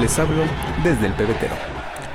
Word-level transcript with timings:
Les 0.00 0.18
hablo 0.18 0.44
desde 0.82 1.08
el 1.08 1.12
pebetero, 1.12 1.54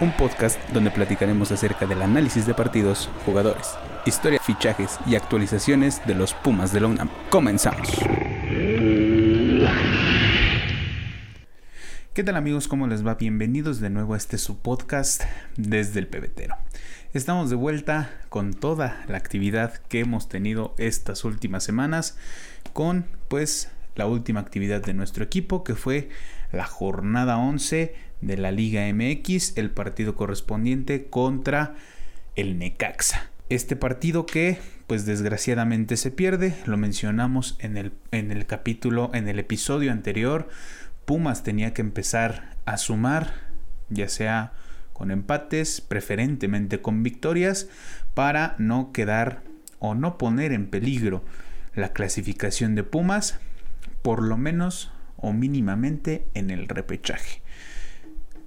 un 0.01 0.11
podcast 0.17 0.59
donde 0.71 0.89
platicaremos 0.89 1.51
acerca 1.51 1.85
del 1.85 2.01
análisis 2.01 2.47
de 2.47 2.55
partidos, 2.55 3.11
jugadores, 3.27 3.75
historia, 4.07 4.39
fichajes 4.39 4.97
y 5.05 5.13
actualizaciones 5.13 6.01
de 6.07 6.15
los 6.15 6.33
Pumas 6.33 6.73
de 6.73 6.79
la 6.79 6.87
UNAM. 6.87 7.11
Comenzamos. 7.29 7.87
¿Qué 12.15 12.23
tal 12.23 12.35
amigos? 12.37 12.67
¿Cómo 12.67 12.87
les 12.87 13.05
va? 13.05 13.13
Bienvenidos 13.13 13.79
de 13.79 13.91
nuevo 13.91 14.15
a 14.15 14.17
este 14.17 14.39
su 14.39 14.57
podcast 14.57 15.21
desde 15.55 15.99
el 15.99 16.07
pebetero. 16.07 16.55
Estamos 17.13 17.51
de 17.51 17.55
vuelta 17.55 18.09
con 18.29 18.55
toda 18.55 19.05
la 19.07 19.17
actividad 19.17 19.75
que 19.89 19.99
hemos 19.99 20.27
tenido 20.27 20.73
estas 20.79 21.23
últimas 21.23 21.63
semanas 21.63 22.17
con 22.73 23.05
pues 23.27 23.69
la 23.93 24.07
última 24.07 24.39
actividad 24.39 24.81
de 24.81 24.95
nuestro 24.95 25.23
equipo 25.23 25.63
que 25.63 25.75
fue 25.75 26.09
la 26.55 26.65
jornada 26.65 27.37
11 27.37 27.93
de 28.21 28.37
la 28.37 28.51
Liga 28.51 28.81
MX, 28.91 29.57
el 29.57 29.71
partido 29.71 30.15
correspondiente 30.15 31.07
contra 31.07 31.75
el 32.35 32.57
Necaxa. 32.57 33.29
Este 33.49 33.75
partido 33.75 34.25
que 34.25 34.57
pues 34.87 35.05
desgraciadamente 35.05 35.97
se 35.97 36.11
pierde, 36.11 36.55
lo 36.65 36.77
mencionamos 36.77 37.55
en 37.59 37.77
el, 37.77 37.93
en 38.11 38.31
el 38.31 38.45
capítulo, 38.45 39.11
en 39.13 39.27
el 39.27 39.39
episodio 39.39 39.91
anterior, 39.91 40.47
Pumas 41.05 41.43
tenía 41.43 41.73
que 41.73 41.81
empezar 41.81 42.55
a 42.65 42.77
sumar, 42.77 43.33
ya 43.89 44.09
sea 44.09 44.53
con 44.93 45.11
empates, 45.11 45.81
preferentemente 45.81 46.81
con 46.81 47.03
victorias, 47.03 47.67
para 48.13 48.55
no 48.57 48.91
quedar 48.91 49.43
o 49.79 49.93
no 49.93 50.17
poner 50.17 50.51
en 50.51 50.67
peligro 50.67 51.23
la 51.75 51.93
clasificación 51.93 52.73
de 52.73 52.83
Pumas, 52.83 53.39
por 54.01 54.23
lo 54.23 54.37
menos 54.37 54.91
mínimamente 55.33 56.27
en 56.33 56.49
el 56.49 56.67
repechaje. 56.67 57.41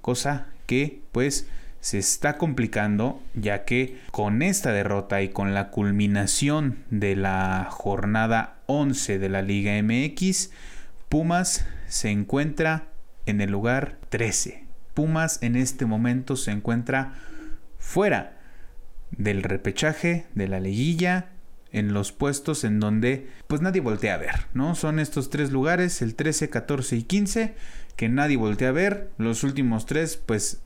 Cosa 0.00 0.48
que 0.66 1.02
pues 1.12 1.48
se 1.80 1.98
está 1.98 2.38
complicando 2.38 3.22
ya 3.34 3.64
que 3.64 3.98
con 4.10 4.42
esta 4.42 4.72
derrota 4.72 5.22
y 5.22 5.28
con 5.28 5.54
la 5.54 5.70
culminación 5.70 6.84
de 6.90 7.16
la 7.16 7.68
jornada 7.70 8.58
11 8.66 9.18
de 9.18 9.28
la 9.28 9.42
Liga 9.42 9.80
MX, 9.82 10.50
Pumas 11.08 11.66
se 11.86 12.10
encuentra 12.10 12.88
en 13.26 13.40
el 13.40 13.50
lugar 13.50 13.98
13. 14.10 14.64
Pumas 14.94 15.38
en 15.42 15.56
este 15.56 15.86
momento 15.86 16.36
se 16.36 16.50
encuentra 16.50 17.14
fuera 17.78 18.38
del 19.10 19.42
repechaje, 19.42 20.26
de 20.34 20.48
la 20.48 20.60
liguilla, 20.60 21.30
en 21.72 21.92
los 21.92 22.12
puestos 22.12 22.64
en 22.64 22.80
donde 22.80 23.28
pues 23.46 23.60
nadie 23.60 23.80
voltea 23.80 24.14
a 24.14 24.18
ver, 24.18 24.46
¿no? 24.54 24.74
Son 24.74 24.98
estos 24.98 25.30
tres 25.30 25.50
lugares, 25.50 26.02
el 26.02 26.14
13, 26.14 26.48
14 26.48 26.96
y 26.96 27.02
15, 27.02 27.54
que 27.96 28.08
nadie 28.08 28.36
voltea 28.36 28.68
a 28.68 28.72
ver. 28.72 29.10
Los 29.18 29.44
últimos 29.44 29.86
tres 29.86 30.16
pues 30.16 30.62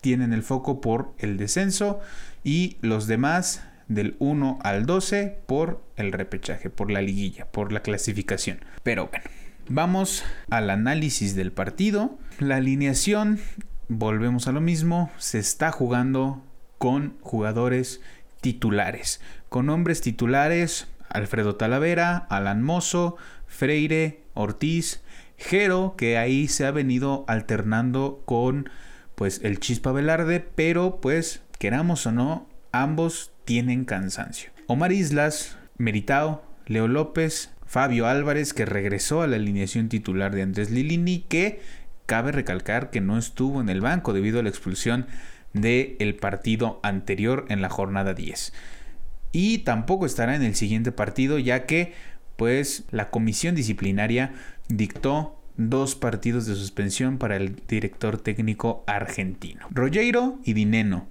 tienen 0.00 0.32
el 0.32 0.42
foco 0.42 0.80
por 0.80 1.12
el 1.18 1.36
descenso 1.36 2.00
y 2.42 2.78
los 2.80 3.06
demás 3.06 3.62
del 3.88 4.16
1 4.18 4.58
al 4.62 4.86
12 4.86 5.38
por 5.46 5.82
el 5.96 6.12
repechaje, 6.12 6.70
por 6.70 6.90
la 6.90 7.02
liguilla, 7.02 7.50
por 7.50 7.72
la 7.72 7.80
clasificación. 7.80 8.60
Pero 8.82 9.08
bueno, 9.08 9.24
Vamos 9.72 10.24
al 10.50 10.68
análisis 10.68 11.36
del 11.36 11.52
partido. 11.52 12.18
La 12.40 12.56
alineación, 12.56 13.38
volvemos 13.86 14.48
a 14.48 14.52
lo 14.52 14.60
mismo, 14.60 15.12
se 15.16 15.38
está 15.38 15.70
jugando 15.70 16.42
con 16.78 17.16
jugadores 17.20 18.00
titulares. 18.40 19.20
Con 19.50 19.68
hombres 19.68 20.00
titulares, 20.00 20.86
Alfredo 21.08 21.56
Talavera, 21.56 22.16
Alan 22.30 22.62
Mozo, 22.62 23.16
Freire, 23.48 24.22
Ortiz, 24.32 25.02
Jero, 25.36 25.96
que 25.98 26.18
ahí 26.18 26.46
se 26.46 26.66
ha 26.66 26.70
venido 26.70 27.24
alternando 27.26 28.22
con 28.26 28.70
pues 29.16 29.40
el 29.42 29.58
Chispa 29.58 29.90
Velarde, 29.90 30.38
pero 30.38 31.00
pues 31.00 31.42
queramos 31.58 32.06
o 32.06 32.12
no, 32.12 32.48
ambos 32.70 33.32
tienen 33.44 33.84
cansancio. 33.84 34.52
Omar 34.68 34.92
Islas, 34.92 35.58
Meritao, 35.78 36.44
Leo 36.66 36.86
López, 36.86 37.50
Fabio 37.66 38.06
Álvarez, 38.06 38.54
que 38.54 38.66
regresó 38.66 39.20
a 39.20 39.26
la 39.26 39.34
alineación 39.34 39.88
titular 39.88 40.32
de 40.32 40.42
Andrés 40.42 40.70
Lilini, 40.70 41.22
que 41.28 41.60
cabe 42.06 42.30
recalcar 42.30 42.90
que 42.90 43.00
no 43.00 43.18
estuvo 43.18 43.60
en 43.60 43.68
el 43.68 43.80
banco 43.80 44.12
debido 44.12 44.38
a 44.38 44.44
la 44.44 44.48
expulsión 44.48 45.08
del 45.54 46.14
partido 46.14 46.78
anterior 46.84 47.46
en 47.48 47.62
la 47.62 47.68
jornada 47.68 48.14
10. 48.14 48.52
Y 49.32 49.58
tampoco 49.58 50.06
estará 50.06 50.34
en 50.34 50.42
el 50.42 50.54
siguiente 50.54 50.92
partido, 50.92 51.38
ya 51.38 51.66
que 51.66 51.92
pues 52.36 52.84
la 52.90 53.10
comisión 53.10 53.54
disciplinaria 53.54 54.32
dictó 54.68 55.36
dos 55.56 55.94
partidos 55.94 56.46
de 56.46 56.54
suspensión 56.54 57.18
para 57.18 57.36
el 57.36 57.56
director 57.68 58.18
técnico 58.18 58.82
argentino. 58.86 59.66
Rogero 59.70 60.38
y 60.44 60.54
Dineno 60.54 61.06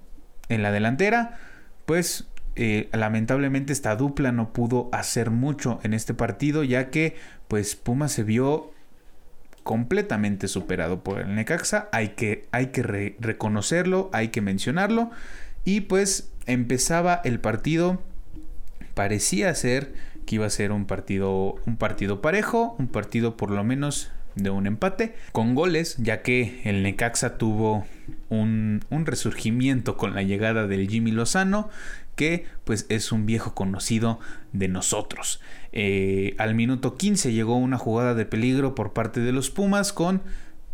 en 0.48 0.62
la 0.62 0.72
delantera, 0.72 1.38
pues 1.86 2.26
eh, 2.56 2.88
lamentablemente 2.92 3.72
esta 3.72 3.94
dupla 3.94 4.32
no 4.32 4.52
pudo 4.52 4.88
hacer 4.92 5.30
mucho 5.30 5.78
en 5.84 5.94
este 5.94 6.14
partido 6.14 6.64
ya 6.64 6.90
que 6.90 7.14
pues 7.46 7.76
Puma 7.76 8.08
se 8.08 8.24
vio 8.24 8.72
completamente 9.62 10.48
superado 10.48 11.04
por 11.04 11.20
el 11.20 11.34
Necaxa 11.36 11.88
hay 11.92 12.10
que, 12.10 12.48
hay 12.50 12.66
que 12.66 12.82
reconocerlo 13.20 14.10
hay 14.12 14.28
que 14.28 14.40
mencionarlo 14.40 15.10
y 15.64 15.82
pues 15.82 16.32
empezaba 16.46 17.20
el 17.22 17.38
partido 17.38 18.02
parecía 19.00 19.54
ser 19.54 19.94
que 20.26 20.34
iba 20.34 20.44
a 20.44 20.50
ser 20.50 20.72
un 20.72 20.84
partido 20.84 21.54
un 21.64 21.78
partido 21.78 22.20
parejo 22.20 22.76
un 22.78 22.86
partido 22.86 23.34
por 23.34 23.50
lo 23.50 23.64
menos 23.64 24.10
de 24.34 24.50
un 24.50 24.66
empate 24.66 25.14
con 25.32 25.54
goles, 25.54 25.96
ya 25.96 26.20
que 26.20 26.60
el 26.64 26.82
Necaxa 26.82 27.38
tuvo 27.38 27.86
un, 28.28 28.84
un, 28.90 29.06
resurgimiento 29.06 29.96
con 29.96 30.14
la 30.14 30.22
llegada 30.22 30.66
del 30.66 30.86
Jimmy 30.86 31.12
Lozano 31.12 31.70
que 32.14 32.44
pues 32.64 32.84
es 32.90 33.10
un 33.10 33.24
viejo 33.24 33.54
conocido 33.54 34.20
de 34.52 34.68
nosotros. 34.68 35.40
Eh, 35.72 36.34
al 36.36 36.54
minuto 36.54 36.98
15 36.98 37.32
llegó 37.32 37.56
una 37.56 37.78
jugada 37.78 38.14
de 38.14 38.26
peligro 38.26 38.74
por 38.74 38.92
parte 38.92 39.20
de 39.20 39.32
los 39.32 39.48
Pumas 39.48 39.94
con 39.94 40.20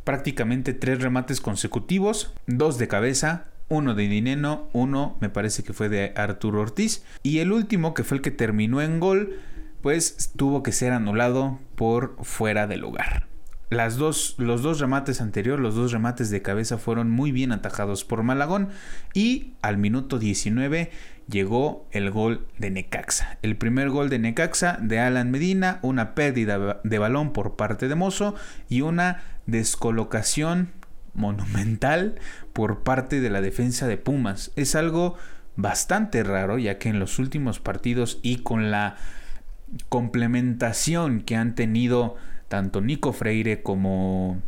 prácticamente 0.02 0.74
tres 0.74 1.00
remates 1.00 1.40
consecutivos, 1.40 2.34
dos 2.48 2.76
de 2.76 2.88
cabeza, 2.88 3.46
uno 3.68 3.94
de 3.94 4.08
Dineno, 4.08 4.68
uno 4.72 5.16
me 5.20 5.28
parece 5.28 5.62
que 5.62 5.72
fue 5.72 5.88
de 5.88 6.12
Arturo 6.16 6.60
Ortiz 6.60 7.04
y 7.22 7.38
el 7.38 7.52
último 7.52 7.94
que 7.94 8.04
fue 8.04 8.18
el 8.18 8.22
que 8.22 8.30
terminó 8.30 8.80
en 8.80 9.00
gol 9.00 9.40
pues 9.80 10.32
tuvo 10.36 10.62
que 10.62 10.72
ser 10.72 10.92
anulado 10.92 11.60
por 11.76 12.16
fuera 12.24 12.66
de 12.66 12.76
lugar. 12.76 13.28
Las 13.68 13.96
dos, 13.96 14.36
los 14.38 14.62
dos 14.62 14.78
remates 14.78 15.20
anteriores, 15.20 15.60
los 15.60 15.74
dos 15.74 15.90
remates 15.90 16.30
de 16.30 16.40
cabeza 16.40 16.78
fueron 16.78 17.10
muy 17.10 17.32
bien 17.32 17.50
atajados 17.50 18.04
por 18.04 18.22
Malagón 18.22 18.68
y 19.12 19.54
al 19.60 19.76
minuto 19.76 20.20
19 20.20 20.90
llegó 21.28 21.88
el 21.90 22.12
gol 22.12 22.46
de 22.58 22.70
Necaxa. 22.70 23.38
El 23.42 23.56
primer 23.56 23.90
gol 23.90 24.08
de 24.08 24.20
Necaxa 24.20 24.78
de 24.80 25.00
Alan 25.00 25.32
Medina, 25.32 25.80
una 25.82 26.14
pérdida 26.14 26.80
de 26.84 26.98
balón 26.98 27.32
por 27.32 27.56
parte 27.56 27.88
de 27.88 27.96
Mozo 27.96 28.36
y 28.68 28.82
una 28.82 29.22
descolocación 29.46 30.70
monumental 31.14 32.20
por 32.56 32.78
parte 32.78 33.20
de 33.20 33.28
la 33.28 33.42
defensa 33.42 33.86
de 33.86 33.98
Pumas. 33.98 34.50
Es 34.56 34.76
algo 34.76 35.14
bastante 35.56 36.22
raro 36.22 36.56
ya 36.56 36.78
que 36.78 36.88
en 36.88 36.98
los 36.98 37.18
últimos 37.18 37.60
partidos 37.60 38.18
y 38.22 38.38
con 38.38 38.70
la 38.70 38.96
complementación 39.90 41.20
que 41.20 41.36
han 41.36 41.54
tenido 41.54 42.16
tanto 42.48 42.80
Nico 42.80 43.12
Freire 43.12 43.62
como 43.62 44.40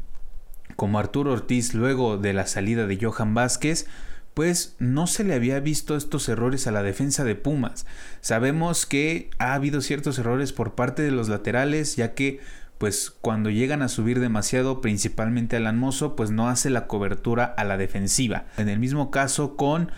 como 0.75 0.99
Arturo 0.99 1.33
Ortiz 1.33 1.75
luego 1.75 2.17
de 2.17 2.33
la 2.33 2.47
salida 2.47 2.87
de 2.87 2.99
Johan 2.99 3.35
Vázquez, 3.35 3.87
pues 4.33 4.75
no 4.79 5.07
se 5.07 5.23
le 5.23 5.35
había 5.35 5.61
visto 5.61 5.95
estos 5.95 6.31
errores 6.31 6.67
a 6.67 6.73
la 6.73 6.83
defensa 6.83 7.25
de 7.25 7.35
Pumas. 7.35 7.85
Sabemos 8.23 8.87
que 8.87 9.29
ha 9.39 9.53
habido 9.53 9.83
ciertos 9.83 10.19
errores 10.19 10.55
por 10.55 10.75
parte 10.75 11.03
de 11.03 11.11
los 11.11 11.29
laterales, 11.29 11.97
ya 11.97 12.15
que 12.15 12.41
pues 12.79 13.11
cuando 13.11 13.51
llegan 13.51 13.83
a 13.83 13.89
subir 13.89 14.21
demasiado, 14.21 14.81
principalmente 14.81 15.57
al 15.57 15.75
Mozo, 15.75 16.17
pues 16.17 16.31
no 16.31 16.49
hace 16.49 16.71
la 16.71 16.87
cobertura 16.87 17.45
a 17.45 17.65
la 17.65 17.77
defensiva. 17.77 18.47
En 18.57 18.69
el 18.69 18.79
mismo 18.79 19.11
caso 19.11 19.57
con 19.57 19.91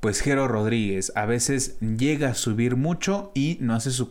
pues 0.00 0.20
Jero 0.20 0.46
Rodríguez, 0.46 1.10
a 1.16 1.26
veces 1.26 1.78
llega 1.80 2.28
a 2.28 2.34
subir 2.34 2.76
mucho 2.76 3.32
y 3.34 3.58
no 3.60 3.74
hace 3.74 3.90
su, 3.90 4.10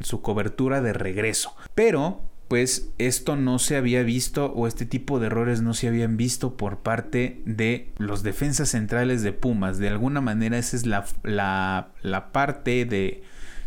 su 0.00 0.22
cobertura 0.22 0.80
de 0.80 0.92
regreso. 0.92 1.56
Pero 1.74 2.20
pues 2.52 2.90
esto 2.98 3.34
no 3.34 3.58
se 3.58 3.76
había 3.76 4.02
visto 4.02 4.52
o 4.52 4.66
este 4.66 4.84
tipo 4.84 5.18
de 5.18 5.28
errores 5.28 5.62
no 5.62 5.72
se 5.72 5.88
habían 5.88 6.18
visto 6.18 6.58
por 6.58 6.80
parte 6.80 7.40
de 7.46 7.90
los 7.96 8.22
defensas 8.22 8.68
centrales 8.68 9.22
de 9.22 9.32
Pumas. 9.32 9.78
De 9.78 9.88
alguna 9.88 10.20
manera 10.20 10.58
esa 10.58 10.76
es 10.76 10.84
la, 10.84 11.06
la, 11.22 12.28
parte 12.32 12.84
de, 12.84 13.22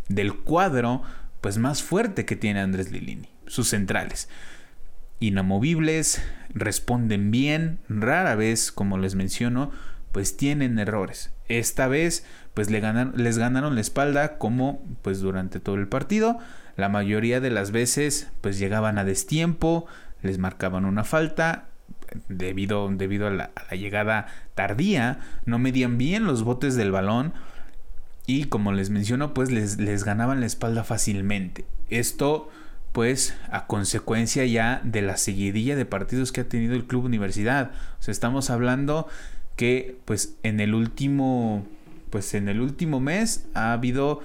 del 0.08 0.36
cuadro 0.36 1.02
pues 1.42 1.58
más 1.58 1.82
fuerte 1.82 2.26
que 2.26 2.36
tiene 2.36 2.60
Andrés 2.60 2.92
Lilini, 2.92 3.28
sus 3.48 3.70
centrales. 3.70 4.30
Inamovibles, 5.20 6.22
responden 6.50 7.32
bien, 7.32 7.80
rara 7.90 8.36
vez, 8.36 8.72
como 8.72 8.98
les 8.98 9.16
menciono, 9.16 9.72
pues 10.12 10.38
tienen 10.38 10.80
errores. 10.80 11.32
Esta 11.48 11.88
vez 11.88 12.26
pues 12.54 12.70
le 12.70 12.82
les 13.16 13.38
ganaron 13.38 13.76
la 13.76 13.82
espalda 13.82 14.38
como 14.38 14.82
pues 15.02 15.20
durante 15.20 15.60
todo 15.60 15.76
el 15.76 15.88
partido 15.88 16.40
la 16.78 16.90
mayoría 16.90 17.40
de 17.40 17.50
las 17.50 17.72
veces 17.72 18.30
pues 18.42 18.60
llegaban 18.60 18.98
a 18.98 19.06
destiempo, 19.06 19.86
les 20.22 20.38
marcaban 20.38 20.86
una 20.86 21.04
falta, 21.04 21.66
debido, 22.28 22.90
debido 22.90 23.28
a, 23.28 23.32
la, 23.32 23.52
llegada 23.72 24.28
tardía, 24.56 25.20
no 25.46 25.60
medían 25.60 25.98
bien 25.98 26.26
los 26.26 26.44
botes 26.44 26.76
del 26.76 26.92
balón 26.92 27.34
y 28.28 28.46
como 28.46 28.72
les 28.74 28.90
menciono, 28.90 29.34
pues 29.34 29.52
les, 29.52 29.78
les 29.78 30.04
ganaban 30.04 30.40
la 30.40 30.48
espalda 30.48 30.84
fácilmente. 30.84 31.66
Esto 31.90 32.50
pues 32.96 33.36
a 33.52 33.68
consecuencia 33.68 34.46
ya 34.46 34.80
de 34.86 35.02
la 35.02 35.18
seguidilla 35.18 35.76
de 35.76 35.86
partidos 35.86 36.32
que 36.32 36.40
ha 36.42 36.48
tenido 36.48 36.76
el 36.76 36.86
club 36.86 37.04
universidad. 37.04 37.72
O 38.00 38.04
sea, 38.04 38.14
estamos 38.14 38.50
hablando 38.50 39.10
que 39.58 39.98
pues 40.06 40.36
en 40.44 40.62
el 40.62 40.74
último 40.74 41.68
pues 42.10 42.34
en 42.34 42.48
el 42.48 42.62
último 42.62 43.02
mes 43.02 43.48
ha 43.54 43.74
habido 43.74 44.22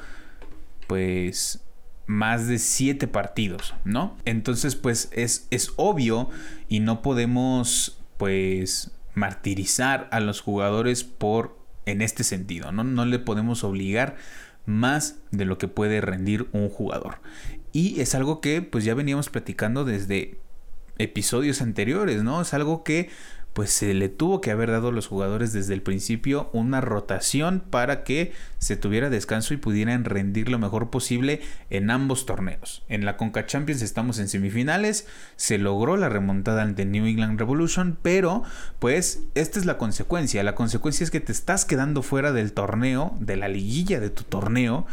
pues 0.87 1.65
más 2.07 2.47
de 2.47 2.59
siete 2.59 3.09
partidos, 3.09 3.75
¿no? 3.85 4.17
Entonces, 4.25 4.77
pues 4.77 5.11
es, 5.13 5.47
es 5.51 5.73
obvio 5.77 6.29
y 6.69 6.81
no 6.81 7.03
podemos, 7.03 8.01
pues, 8.17 8.91
martirizar 9.15 10.09
a 10.11 10.19
los 10.19 10.41
jugadores 10.41 11.05
por, 11.05 11.57
en 11.87 12.03
este 12.03 12.25
sentido, 12.25 12.73
¿no? 12.73 12.83
No 12.83 13.05
le 13.05 13.21
podemos 13.21 13.63
obligar 13.63 14.17
más 14.67 15.19
de 15.31 15.45
lo 15.45 15.57
que 15.59 15.69
puede 15.69 16.01
rendir 16.01 16.49
un 16.53 16.69
jugador. 16.69 17.19
Y 17.73 18.01
es 18.01 18.15
algo 18.15 18.41
que, 18.41 18.63
pues, 18.63 18.85
ya 18.85 18.95
veníamos 18.95 19.29
platicando 19.29 19.85
desde 19.85 20.39
episodios 20.99 21.63
anteriores, 21.63 22.23
¿no? 22.23 22.43
Es 22.43 22.55
algo 22.55 22.85
que 22.85 23.09
pues 23.53 23.73
se 23.73 23.95
le 23.95 24.09
tuvo 24.09 24.41
que 24.41 24.53
haber 24.53 24.71
dado 24.71 24.89
a 24.89 24.93
los 24.93 25.09
jugadores 25.09 25.53
desde 25.53 25.75
el 25.75 25.83
principio 25.83 26.51
una 26.53 26.81
rotación 26.81 27.61
para 27.69 28.05
que 28.05 28.33
se 28.59 28.77
tuviera 28.77 29.11
descanso 29.11 29.55
y 29.55 29.57
pudieran 29.57 30.05
rendir 30.05 30.49
lo 30.49 30.59
mejor 30.59 30.91
posible 30.91 31.41
en 31.69 31.91
ambos 31.91 32.27
torneos. 32.27 32.85
En 32.89 33.05
la 33.05 33.17
Conca 33.17 33.47
Champions 33.47 33.83
estamos 33.83 34.19
en 34.19 34.29
semifinales, 34.29 35.07
se 35.37 35.59
logró 35.59 35.97
la 35.97 36.09
remontada 36.09 36.63
ante 36.63 36.85
New 36.85 37.07
England 37.07 37.41
Revolution, 37.41 37.99
pero 38.01 38.45
pues 38.79 39.25
esta 39.35 39.59
es 39.59 39.67
la 39.67 39.79
consecuencia. 39.79 40.45
La 40.45 40.55
consecuencia 40.55 41.03
es 41.03 41.11
que 41.11 41.21
te 41.21 41.33
estás 41.33 41.65
quedando 41.65 42.03
fuera 42.03 42.33
del 42.33 42.53
torneo, 42.53 43.17
de 43.19 43.37
la 43.37 43.49
liguilla 43.49 43.99
de 43.99 44.11
tu 44.11 44.23
torneo 44.23 44.87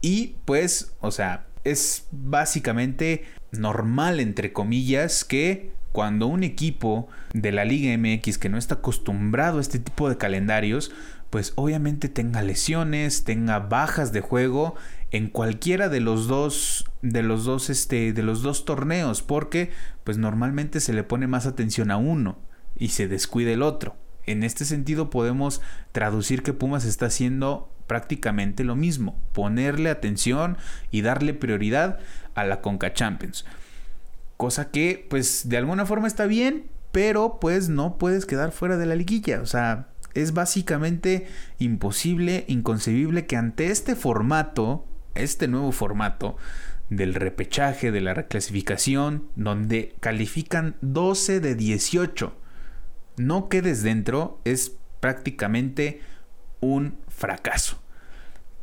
y 0.00 0.36
pues, 0.46 0.92
o 1.00 1.10
sea, 1.10 1.46
es 1.70 2.08
básicamente 2.10 3.24
normal 3.52 4.20
entre 4.20 4.52
comillas 4.52 5.24
que 5.24 5.72
cuando 5.92 6.26
un 6.26 6.42
equipo 6.42 7.08
de 7.32 7.52
la 7.52 7.64
Liga 7.64 7.96
MX 7.96 8.36
que 8.36 8.50
no 8.50 8.58
está 8.58 8.76
acostumbrado 8.76 9.58
a 9.58 9.60
este 9.62 9.78
tipo 9.78 10.10
de 10.10 10.18
calendarios, 10.18 10.92
pues 11.30 11.54
obviamente 11.56 12.08
tenga 12.08 12.42
lesiones, 12.42 13.24
tenga 13.24 13.58
bajas 13.60 14.12
de 14.12 14.20
juego 14.20 14.74
en 15.10 15.28
cualquiera 15.28 15.88
de 15.88 16.00
los 16.00 16.28
dos 16.28 16.84
de 17.02 17.22
los 17.22 17.44
dos 17.44 17.70
este 17.70 18.12
de 18.12 18.22
los 18.22 18.42
dos 18.42 18.64
torneos, 18.64 19.22
porque 19.22 19.70
pues 20.04 20.18
normalmente 20.18 20.80
se 20.80 20.92
le 20.92 21.02
pone 21.02 21.26
más 21.26 21.46
atención 21.46 21.90
a 21.90 21.96
uno 21.96 22.38
y 22.76 22.88
se 22.88 23.08
descuida 23.08 23.52
el 23.52 23.62
otro. 23.62 23.96
En 24.26 24.42
este 24.42 24.64
sentido 24.64 25.08
podemos 25.08 25.62
traducir 25.92 26.42
que 26.42 26.52
Pumas 26.52 26.84
está 26.84 27.06
haciendo 27.06 27.72
prácticamente 27.86 28.64
lo 28.64 28.76
mismo, 28.76 29.20
ponerle 29.32 29.90
atención 29.90 30.56
y 30.90 31.02
darle 31.02 31.34
prioridad 31.34 31.98
a 32.34 32.44
la 32.44 32.60
Conca 32.60 32.92
Champions. 32.92 33.44
Cosa 34.36 34.70
que, 34.70 35.06
pues, 35.08 35.48
de 35.48 35.56
alguna 35.56 35.86
forma 35.86 36.06
está 36.06 36.26
bien, 36.26 36.66
pero 36.92 37.38
pues 37.40 37.68
no 37.68 37.98
puedes 37.98 38.26
quedar 38.26 38.52
fuera 38.52 38.76
de 38.76 38.86
la 38.86 38.94
liguilla. 38.94 39.40
O 39.40 39.46
sea, 39.46 39.88
es 40.14 40.32
básicamente 40.32 41.26
imposible, 41.58 42.44
inconcebible 42.48 43.26
que 43.26 43.36
ante 43.36 43.70
este 43.70 43.94
formato, 43.94 44.86
este 45.14 45.48
nuevo 45.48 45.72
formato 45.72 46.36
del 46.88 47.14
repechaje, 47.14 47.90
de 47.90 48.00
la 48.00 48.14
reclasificación, 48.14 49.28
donde 49.36 49.94
califican 50.00 50.76
12 50.80 51.40
de 51.40 51.54
18, 51.54 52.34
no 53.18 53.48
quedes 53.48 53.82
dentro, 53.82 54.40
es 54.44 54.72
prácticamente 55.00 56.00
un 56.60 56.98
fracaso. 57.08 57.80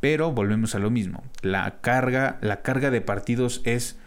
Pero 0.00 0.32
volvemos 0.32 0.74
a 0.74 0.78
lo 0.78 0.90
mismo. 0.90 1.24
La 1.40 1.80
carga, 1.80 2.38
la 2.40 2.62
carga 2.62 2.90
de 2.90 3.00
partidos 3.00 3.62
es 3.64 3.98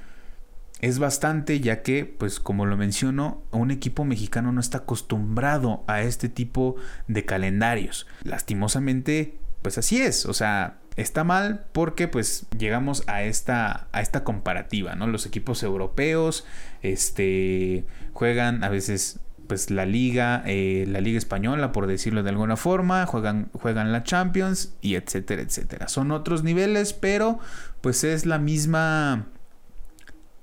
es 0.79 0.99
bastante 0.99 1.59
ya 1.59 1.81
que, 1.81 2.05
pues 2.05 2.39
como 2.39 2.65
lo 2.65 2.77
menciono, 2.77 3.41
un 3.51 3.71
equipo 3.71 4.05
mexicano 4.05 4.51
no 4.51 4.61
está 4.61 4.79
acostumbrado 4.79 5.83
a 5.87 6.01
este 6.01 6.29
tipo 6.29 6.75
de 7.07 7.25
calendarios. 7.25 8.05
Lastimosamente, 8.23 9.39
pues 9.63 9.77
así 9.77 9.99
es, 10.01 10.25
o 10.25 10.33
sea, 10.33 10.77
está 10.95 11.23
mal 11.23 11.65
porque 11.71 12.07
pues 12.07 12.45
llegamos 12.57 13.03
a 13.07 13.23
esta, 13.23 13.87
a 13.91 14.01
esta 14.01 14.23
comparativa, 14.23 14.95
¿no? 14.95 15.07
Los 15.07 15.25
equipos 15.25 15.63
europeos, 15.63 16.45
este, 16.83 17.85
juegan 18.13 18.63
a 18.63 18.69
veces 18.69 19.19
pues 19.47 19.71
la 19.71 19.85
liga, 19.85 20.43
eh, 20.45 20.85
la 20.87 21.01
liga 21.01 21.17
española, 21.17 21.71
por 21.71 21.87
decirlo 21.87 22.23
de 22.23 22.29
alguna 22.29 22.57
forma, 22.57 23.05
juegan, 23.05 23.49
juegan 23.53 23.91
la 23.91 24.03
Champions 24.03 24.75
y 24.81 24.95
etcétera, 24.95 25.41
etcétera. 25.41 25.87
Son 25.87 26.11
otros 26.11 26.43
niveles, 26.43 26.93
pero 26.93 27.39
pues 27.81 28.03
es 28.03 28.25
la 28.25 28.37
misma 28.39 29.27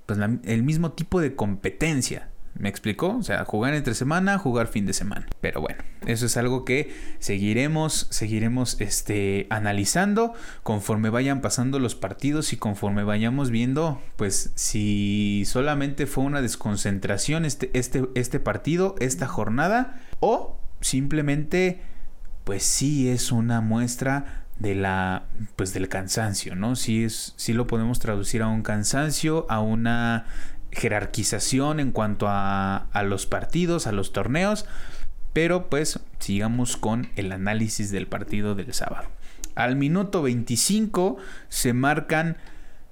pues 0.06 0.19
el 0.45 0.62
mismo 0.62 0.93
tipo 0.93 1.21
de 1.21 1.35
competencia. 1.35 2.29
¿Me 2.56 2.69
explicó? 2.69 3.17
O 3.17 3.23
sea, 3.23 3.45
jugar 3.45 3.75
entre 3.75 3.95
semana, 3.95 4.39
jugar 4.39 4.69
fin 4.69 4.87
de 4.87 4.93
semana. 4.93 5.27
Pero 5.41 5.61
bueno, 5.61 5.83
eso 6.06 6.27
es 6.27 6.37
algo 6.37 6.65
que 6.65 6.95
seguiremos, 7.19 8.06
seguiremos 8.11 8.81
este, 8.81 9.49
analizando 9.51 10.35
conforme 10.62 11.11
vayan 11.11 11.41
pasando 11.41 11.81
los 11.81 11.97
partidos 11.97 12.53
y 12.53 12.56
conforme 12.56 13.03
vayamos 13.03 13.51
viendo, 13.51 14.01
pues 14.17 14.53
si 14.55 15.43
solamente 15.47 16.06
fue 16.06 16.25
una 16.25 16.43
desconcentración 16.43 17.45
este, 17.45 17.71
este, 17.75 18.05
este 18.15 18.39
partido, 18.39 18.95
esta 19.01 19.27
jornada, 19.27 20.01
o 20.21 20.56
simplemente, 20.81 21.81
pues 22.45 22.62
sí 22.62 23.09
es 23.09 23.33
una 23.33 23.61
muestra 23.61 24.45
de 24.59 24.75
la 24.75 25.25
pues 25.56 25.75
del 25.75 25.89
cansancio, 25.89 26.55
¿no? 26.55 26.77
Sí 26.77 27.05
es 27.05 27.35
sí 27.37 27.53
lo 27.53 27.67
podemos 27.67 27.99
traducir 27.99 28.43
a 28.43 28.47
un 28.47 28.62
cansancio, 28.62 29.47
a 29.49 29.61
una 29.61 30.27
jerarquización 30.75 31.81
en 31.81 31.93
cuanto 31.93 32.26
a, 32.29 32.88
a 32.93 33.03
los 33.03 33.26
partidos, 33.26 33.87
a 33.87 33.93
los 33.93 34.12
torneos, 34.12 34.67
pero 35.32 35.69
pues 35.69 36.00
sigamos 36.19 36.76
con 36.76 37.11
el 37.17 37.32
análisis 37.32 37.91
del 37.91 38.06
partido 38.06 38.55
del 38.55 38.73
sábado. 38.75 39.09
Al 39.55 39.76
minuto 39.76 40.23
25 40.23 41.17
se 41.49 41.73
marcan 41.73 42.37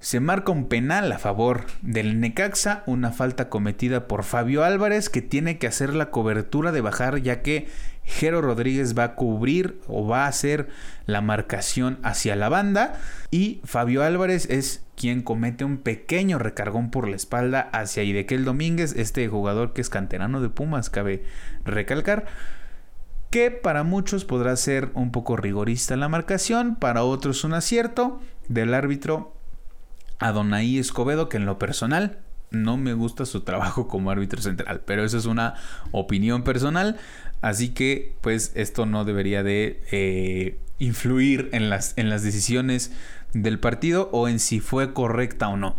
se 0.03 0.19
marca 0.19 0.51
un 0.51 0.67
penal 0.67 1.09
a 1.13 1.17
favor 1.17 1.65
del 1.81 2.19
Necaxa, 2.19 2.83
una 2.87 3.13
falta 3.13 3.47
cometida 3.47 4.05
por 4.05 4.25
Fabio 4.25 4.65
Álvarez 4.65 5.07
que 5.07 5.21
tiene 5.21 5.57
que 5.57 5.65
hacer 5.65 5.95
la 5.95 6.11
cobertura 6.11 6.73
de 6.73 6.81
bajar 6.81 7.21
ya 7.21 7.41
que 7.41 7.69
Jero 8.03 8.41
Rodríguez 8.41 8.97
va 8.99 9.05
a 9.05 9.15
cubrir 9.15 9.79
o 9.87 10.05
va 10.05 10.25
a 10.25 10.27
hacer 10.27 10.67
la 11.05 11.21
marcación 11.21 11.99
hacia 12.03 12.35
la 12.35 12.49
banda 12.49 12.99
y 13.31 13.61
Fabio 13.63 14.03
Álvarez 14.03 14.49
es 14.49 14.83
quien 14.97 15.21
comete 15.21 15.63
un 15.63 15.77
pequeño 15.77 16.37
recargón 16.37 16.91
por 16.91 17.07
la 17.07 17.15
espalda 17.15 17.69
hacia 17.71 18.03
Idequel 18.03 18.43
Domínguez, 18.43 18.93
este 18.97 19.25
jugador 19.29 19.71
que 19.71 19.79
es 19.79 19.89
canterano 19.89 20.41
de 20.41 20.49
Pumas, 20.49 20.89
cabe 20.89 21.23
recalcar 21.63 22.25
que 23.29 23.51
para 23.51 23.83
muchos 23.83 24.25
podrá 24.25 24.57
ser 24.57 24.89
un 24.95 25.13
poco 25.13 25.37
rigorista 25.37 25.95
la 25.95 26.09
marcación, 26.09 26.75
para 26.75 27.05
otros 27.05 27.45
un 27.45 27.53
acierto 27.53 28.19
del 28.49 28.73
árbitro 28.73 29.33
Adonai 30.19 30.77
Escobedo, 30.77 31.29
que 31.29 31.37
en 31.37 31.45
lo 31.45 31.59
personal 31.59 32.19
no 32.51 32.77
me 32.77 32.93
gusta 32.93 33.25
su 33.25 33.41
trabajo 33.41 33.87
como 33.89 34.11
árbitro 34.11 34.41
central, 34.41 34.81
pero 34.85 35.03
eso 35.03 35.17
es 35.17 35.25
una 35.25 35.55
opinión 35.91 36.43
personal, 36.43 36.97
así 37.41 37.69
que 37.69 38.15
pues 38.21 38.51
esto 38.55 38.85
no 38.85 39.05
debería 39.05 39.43
de 39.43 39.81
eh, 39.91 40.59
influir 40.79 41.49
en 41.51 41.69
las, 41.69 41.93
en 41.97 42.09
las 42.09 42.23
decisiones 42.23 42.91
del 43.33 43.59
partido 43.59 44.09
o 44.11 44.27
en 44.27 44.39
si 44.39 44.59
fue 44.59 44.93
correcta 44.93 45.49
o 45.49 45.57
no, 45.57 45.75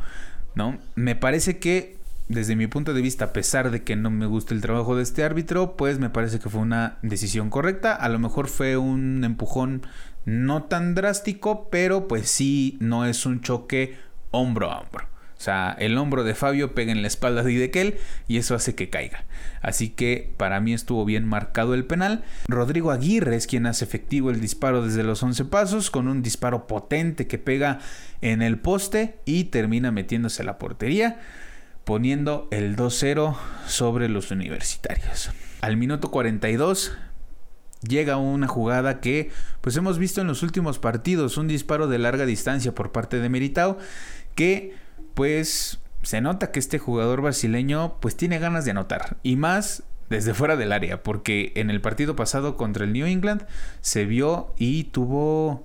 ¿no? 0.54 0.78
Me 0.96 1.14
parece 1.14 1.58
que 1.58 1.96
desde 2.28 2.56
mi 2.56 2.66
punto 2.66 2.94
de 2.94 3.02
vista, 3.02 3.26
a 3.26 3.32
pesar 3.32 3.70
de 3.70 3.82
que 3.82 3.96
no 3.96 4.10
me 4.10 4.26
gusta 4.26 4.54
el 4.54 4.62
trabajo 4.62 4.96
de 4.96 5.02
este 5.02 5.24
árbitro, 5.24 5.76
pues 5.76 5.98
me 5.98 6.10
parece 6.10 6.38
que 6.38 6.48
fue 6.48 6.62
una 6.62 6.96
decisión 7.02 7.50
correcta. 7.50 7.94
A 7.94 8.08
lo 8.08 8.18
mejor 8.18 8.48
fue 8.48 8.78
un 8.78 9.22
empujón 9.24 9.82
no 10.24 10.64
tan 10.64 10.94
drástico, 10.94 11.68
pero 11.70 12.08
pues 12.08 12.30
sí, 12.30 12.78
no 12.80 13.04
es 13.04 13.26
un 13.26 13.42
choque 13.42 13.98
hombro 14.34 14.70
a 14.70 14.80
hombro. 14.80 15.06
O 15.36 15.42
sea, 15.44 15.76
el 15.78 15.98
hombro 15.98 16.24
de 16.24 16.34
Fabio 16.34 16.74
pega 16.74 16.92
en 16.92 17.02
la 17.02 17.08
espalda 17.08 17.42
de 17.42 17.52
Idequel 17.52 17.98
y 18.28 18.38
eso 18.38 18.54
hace 18.54 18.74
que 18.74 18.88
caiga. 18.88 19.24
Así 19.60 19.90
que 19.90 20.32
para 20.36 20.60
mí 20.60 20.72
estuvo 20.72 21.04
bien 21.04 21.26
marcado 21.26 21.74
el 21.74 21.84
penal. 21.84 22.24
Rodrigo 22.48 22.92
Aguirre 22.92 23.36
es 23.36 23.46
quien 23.46 23.66
hace 23.66 23.84
efectivo 23.84 24.30
el 24.30 24.40
disparo 24.40 24.82
desde 24.82 25.02
los 25.02 25.22
11 25.22 25.44
pasos 25.46 25.90
con 25.90 26.08
un 26.08 26.22
disparo 26.22 26.66
potente 26.66 27.26
que 27.26 27.38
pega 27.38 27.80
en 28.22 28.40
el 28.42 28.58
poste 28.58 29.18
y 29.26 29.44
termina 29.44 29.90
metiéndose 29.90 30.42
a 30.42 30.46
la 30.46 30.58
portería, 30.58 31.20
poniendo 31.84 32.48
el 32.50 32.76
2-0 32.76 33.36
sobre 33.66 34.08
los 34.08 34.30
universitarios. 34.30 35.30
Al 35.60 35.76
minuto 35.76 36.10
42 36.10 36.96
llega 37.86 38.16
una 38.16 38.48
jugada 38.48 39.00
que 39.00 39.30
pues 39.60 39.76
hemos 39.76 39.98
visto 39.98 40.20
en 40.20 40.26
los 40.26 40.42
últimos 40.42 40.78
partidos, 40.78 41.36
un 41.36 41.48
disparo 41.48 41.86
de 41.86 41.98
larga 41.98 42.24
distancia 42.24 42.74
por 42.74 42.92
parte 42.92 43.18
de 43.18 43.28
Meritao 43.28 43.78
que 44.34 44.74
pues 45.14 45.78
se 46.02 46.20
nota 46.20 46.50
que 46.50 46.58
este 46.58 46.78
jugador 46.78 47.22
brasileño 47.22 47.96
pues 48.00 48.16
tiene 48.16 48.38
ganas 48.38 48.64
de 48.64 48.72
anotar 48.72 49.16
y 49.22 49.36
más 49.36 49.84
desde 50.10 50.34
fuera 50.34 50.56
del 50.56 50.72
área, 50.72 51.02
porque 51.02 51.52
en 51.56 51.70
el 51.70 51.80
partido 51.80 52.14
pasado 52.14 52.56
contra 52.56 52.84
el 52.84 52.92
New 52.92 53.06
England 53.06 53.46
se 53.80 54.04
vio 54.04 54.52
y 54.58 54.84
tuvo, 54.84 55.64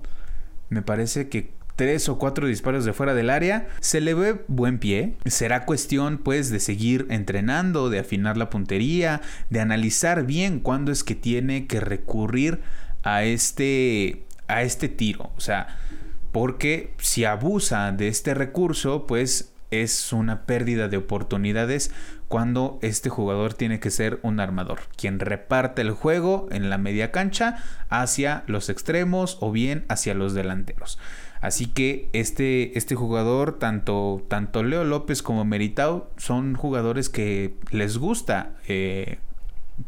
me 0.70 0.82
parece 0.82 1.28
que 1.28 1.52
tres 1.76 2.10
o 2.10 2.18
cuatro 2.18 2.46
disparos 2.46 2.84
de 2.84 2.92
fuera 2.92 3.14
del 3.14 3.30
área. 3.30 3.68
Se 3.80 4.02
le 4.02 4.12
ve 4.12 4.44
buen 4.48 4.78
pie. 4.78 5.14
Será 5.24 5.64
cuestión 5.64 6.18
pues 6.18 6.50
de 6.50 6.60
seguir 6.60 7.06
entrenando, 7.08 7.88
de 7.88 8.00
afinar 8.00 8.36
la 8.36 8.50
puntería, 8.50 9.22
de 9.48 9.60
analizar 9.60 10.26
bien 10.26 10.60
cuándo 10.60 10.92
es 10.92 11.04
que 11.04 11.14
tiene 11.14 11.66
que 11.66 11.80
recurrir 11.80 12.60
a 13.02 13.24
este 13.24 14.24
a 14.46 14.62
este 14.62 14.88
tiro, 14.88 15.30
o 15.36 15.40
sea, 15.40 15.78
porque 16.32 16.92
si 16.98 17.24
abusa 17.24 17.92
de 17.92 18.08
este 18.08 18.34
recurso, 18.34 19.06
pues 19.06 19.52
es 19.70 20.12
una 20.12 20.42
pérdida 20.46 20.88
de 20.88 20.96
oportunidades 20.96 21.92
cuando 22.28 22.78
este 22.82 23.08
jugador 23.08 23.54
tiene 23.54 23.80
que 23.80 23.90
ser 23.90 24.20
un 24.22 24.40
armador, 24.40 24.80
quien 24.96 25.18
reparte 25.18 25.82
el 25.82 25.90
juego 25.90 26.48
en 26.50 26.70
la 26.70 26.78
media 26.78 27.10
cancha 27.10 27.56
hacia 27.88 28.44
los 28.46 28.68
extremos 28.68 29.38
o 29.40 29.50
bien 29.50 29.84
hacia 29.88 30.14
los 30.14 30.34
delanteros. 30.34 30.98
Así 31.40 31.66
que 31.66 32.08
este, 32.12 32.76
este 32.76 32.94
jugador, 32.94 33.58
tanto, 33.58 34.22
tanto 34.28 34.62
Leo 34.62 34.84
López 34.84 35.22
como 35.22 35.44
Meritao, 35.44 36.10
son 36.18 36.54
jugadores 36.54 37.08
que 37.08 37.54
les 37.70 37.96
gusta 37.96 38.52
eh, 38.68 39.18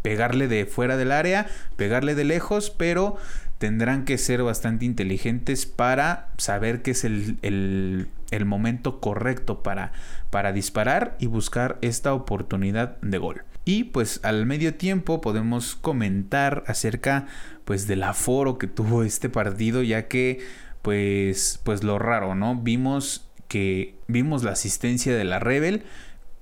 pegarle 0.00 0.48
de 0.48 0.64
fuera 0.64 0.96
del 0.96 1.12
área, 1.12 1.46
pegarle 1.76 2.14
de 2.14 2.24
lejos, 2.24 2.70
pero 2.70 3.16
tendrán 3.62 4.04
que 4.04 4.18
ser 4.18 4.42
bastante 4.42 4.84
inteligentes 4.84 5.66
para 5.66 6.32
saber 6.36 6.82
qué 6.82 6.90
es 6.90 7.04
el, 7.04 8.08
momento 8.44 8.98
correcto 8.98 9.62
para, 9.62 9.92
para 10.30 10.52
disparar 10.52 11.16
y 11.20 11.26
buscar 11.26 11.78
esta 11.80 12.12
oportunidad 12.12 13.00
de 13.02 13.18
gol. 13.18 13.44
Y 13.64 13.84
pues 13.84 14.18
al 14.24 14.46
medio 14.46 14.74
tiempo 14.74 15.20
podemos 15.20 15.76
comentar 15.76 16.64
acerca 16.66 17.28
pues 17.64 17.86
del 17.86 18.02
aforo 18.02 18.58
que 18.58 18.66
tuvo 18.66 19.04
este 19.04 19.28
partido 19.28 19.84
ya 19.84 20.08
que 20.08 20.40
pues 20.82 21.60
pues 21.62 21.84
lo 21.84 22.00
raro, 22.00 22.34
¿no? 22.34 22.56
Vimos 22.56 23.28
que 23.46 23.94
vimos 24.08 24.42
la 24.42 24.50
asistencia 24.50 25.14
de 25.14 25.22
la 25.22 25.38
Rebel 25.38 25.84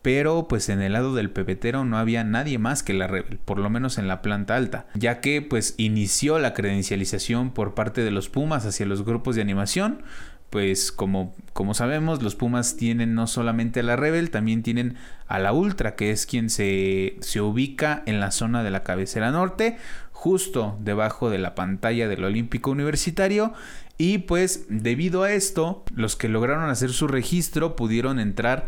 pero 0.03 0.49
pues 0.49 0.69
en 0.69 0.81
el 0.81 0.95
lado 0.95 1.15
del 1.15 1.31
pepetero 1.31 1.85
no 1.85 1.99
había 1.99 2.25
nadie 2.25 2.59
más 2.59 2.83
que 2.83 2.95
la 2.95 3.07
Rebel, 3.07 3.39
por 3.45 3.59
lo 3.59 3.69
menos 3.71 3.99
en 3.99 4.09
la 4.09 4.23
planta 4.23 4.57
alta, 4.57 4.87
ya 4.95 5.21
que 5.21 5.43
pues 5.43 5.75
inició 5.77 6.39
la 6.39 6.55
credencialización 6.55 7.51
por 7.51 7.75
parte 7.75 8.03
de 8.03 8.11
los 8.11 8.29
Pumas 8.29 8.65
hacia 8.65 8.87
los 8.87 9.05
grupos 9.05 9.37
de 9.37 9.43
animación, 9.43 10.03
pues 10.51 10.91
como, 10.91 11.35
como 11.53 11.75
sabemos, 11.75 12.23
los 12.23 12.35
Pumas 12.35 12.77
tienen 12.77 13.15
no 13.15 13.27
solamente 13.29 13.81
a 13.81 13.83
la 13.85 13.97
Rebel, 13.97 14.31
también 14.31 14.63
tienen 14.63 14.97
a 15.29 15.39
la 15.39 15.53
Ultra, 15.53 15.95
que 15.95 16.11
es 16.11 16.27
quien 16.27 16.51
se, 16.51 17.17
se 17.21 17.41
ubica 17.41 18.03
en 18.07 18.19
la 18.19 18.33
zona 18.33 18.65
de 18.65 18.71
la 18.71 18.83
cabecera 18.83 19.31
norte, 19.31 19.79
justo 20.13 20.77
debajo 20.81 21.31
de 21.31 21.39
la 21.39 21.55
pantalla 21.55 22.09
del 22.09 22.25
Olímpico 22.25 22.73
Universitario. 22.73 23.53
Y 23.97 24.19
pues 24.19 24.67
debido 24.69 25.23
a 25.23 25.33
esto, 25.33 25.85
los 25.95 26.17
que 26.17 26.29
lograron 26.29 26.69
hacer 26.69 26.91
su 26.91 27.07
registro 27.07 27.77
pudieron 27.77 28.19
entrar 28.19 28.67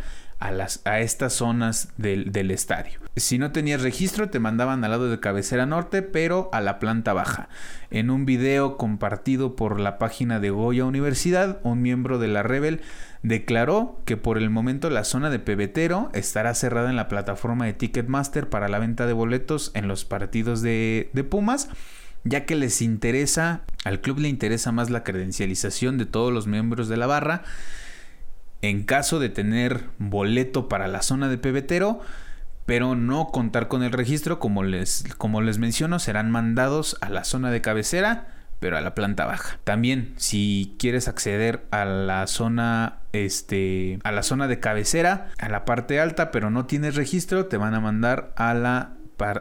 a, 0.85 1.01
estas 1.01 1.33
zonas 1.35 1.93
del, 1.97 2.33
del, 2.33 2.51
estadio. 2.51 3.01
Si 3.17 3.39
no 3.39 3.53
tenías 3.53 3.83
registro, 3.83 4.29
te 4.29 4.41
mandaban 4.41 4.83
al 4.85 4.91
lado 4.91 5.09
de 5.09 5.21
cabecera 5.21 5.67
norte, 5.67 6.03
pero 6.03 6.49
a 6.53 6.61
la 6.61 6.79
planta 6.79 7.13
baja. 7.13 7.49
En 7.91 8.11
un 8.11 8.27
video 8.27 8.77
compartido 8.77 9.55
por 9.55 9.79
la 9.79 9.99
página 9.99 10.41
de 10.41 10.51
Goya 10.51 10.85
Universidad, 10.85 11.61
un 11.63 11.83
miembro 11.83 12.19
de 12.19 12.29
la 12.29 12.43
Rebel 12.43 12.81
declaró 13.23 14.01
que 14.05 14.17
por 14.17 14.37
el 14.37 14.51
momento 14.51 14.91
la 14.91 15.05
zona 15.05 15.31
de 15.31 15.39
pebetero 15.39 16.11
estará 16.13 16.55
cerrada 16.55 16.91
en 16.91 16.97
la 16.97 17.09
plataforma 17.09 17.67
de 17.67 17.75
Ticketmaster 17.75 18.49
para 18.49 18.69
la 18.69 18.81
venta 18.81 19.07
de 19.07 19.13
boletos 19.13 19.71
en 19.75 19.87
los 19.87 20.05
partidos 20.05 20.61
de, 20.61 21.11
de 21.13 21.25
Pumas 21.25 21.69
ya 22.25 22.45
que 22.45 22.55
les 22.55 22.83
interesa, 22.83 23.63
al 23.85 24.01
club 24.01 24.21
le 24.21 24.29
interesa 24.29 24.71
más 24.71 24.91
la 24.91 25.03
credencialización 25.03 25.99
de 25.99 26.07
todos 26.07 26.33
los 26.33 26.47
miembros 26.47 26.89
de 26.89 26.97
la 26.97 27.09
barra 27.09 27.43
en 28.63 28.85
caso 28.85 29.19
de 29.19 29.29
tener 29.29 29.85
boleto 29.99 30.69
para 30.69 30.89
la 30.89 31.03
zona 31.03 31.29
de 31.29 31.39
pebetero, 31.39 32.01
pero 32.65 32.95
no 32.95 33.27
contar 33.27 33.69
con 33.69 33.83
el 33.83 33.91
registro, 33.91 34.39
como 34.39 34.63
les, 34.63 35.05
como 35.19 35.43
les 35.43 35.59
menciono, 35.59 35.99
serán 35.99 36.31
mandados 36.31 36.97
a 37.01 37.11
la 37.11 37.25
zona 37.25 37.51
de 37.51 37.61
cabecera, 37.61 38.29
pero 38.61 38.79
a 38.79 38.81
la 38.81 38.95
planta 38.95 39.27
baja. 39.27 39.59
También, 39.65 40.15
si 40.17 40.77
quieres 40.79 41.09
acceder 41.09 41.67
a 41.73 41.85
la 41.85 42.29
zona, 42.29 43.01
este, 43.13 43.99
a 44.05 44.13
la 44.13 44.23
zona 44.23 44.47
de 44.47 44.61
cabecera, 44.61 45.31
a 45.39 45.49
la 45.49 45.65
parte 45.65 45.99
alta, 45.99 46.31
pero 46.31 46.51
no 46.51 46.67
tienes 46.67 46.95
registro, 46.95 47.47
te 47.47 47.57
van 47.57 47.75
a 47.75 47.81
mandar 47.81 48.33
a 48.37 48.55
la, 48.55 48.93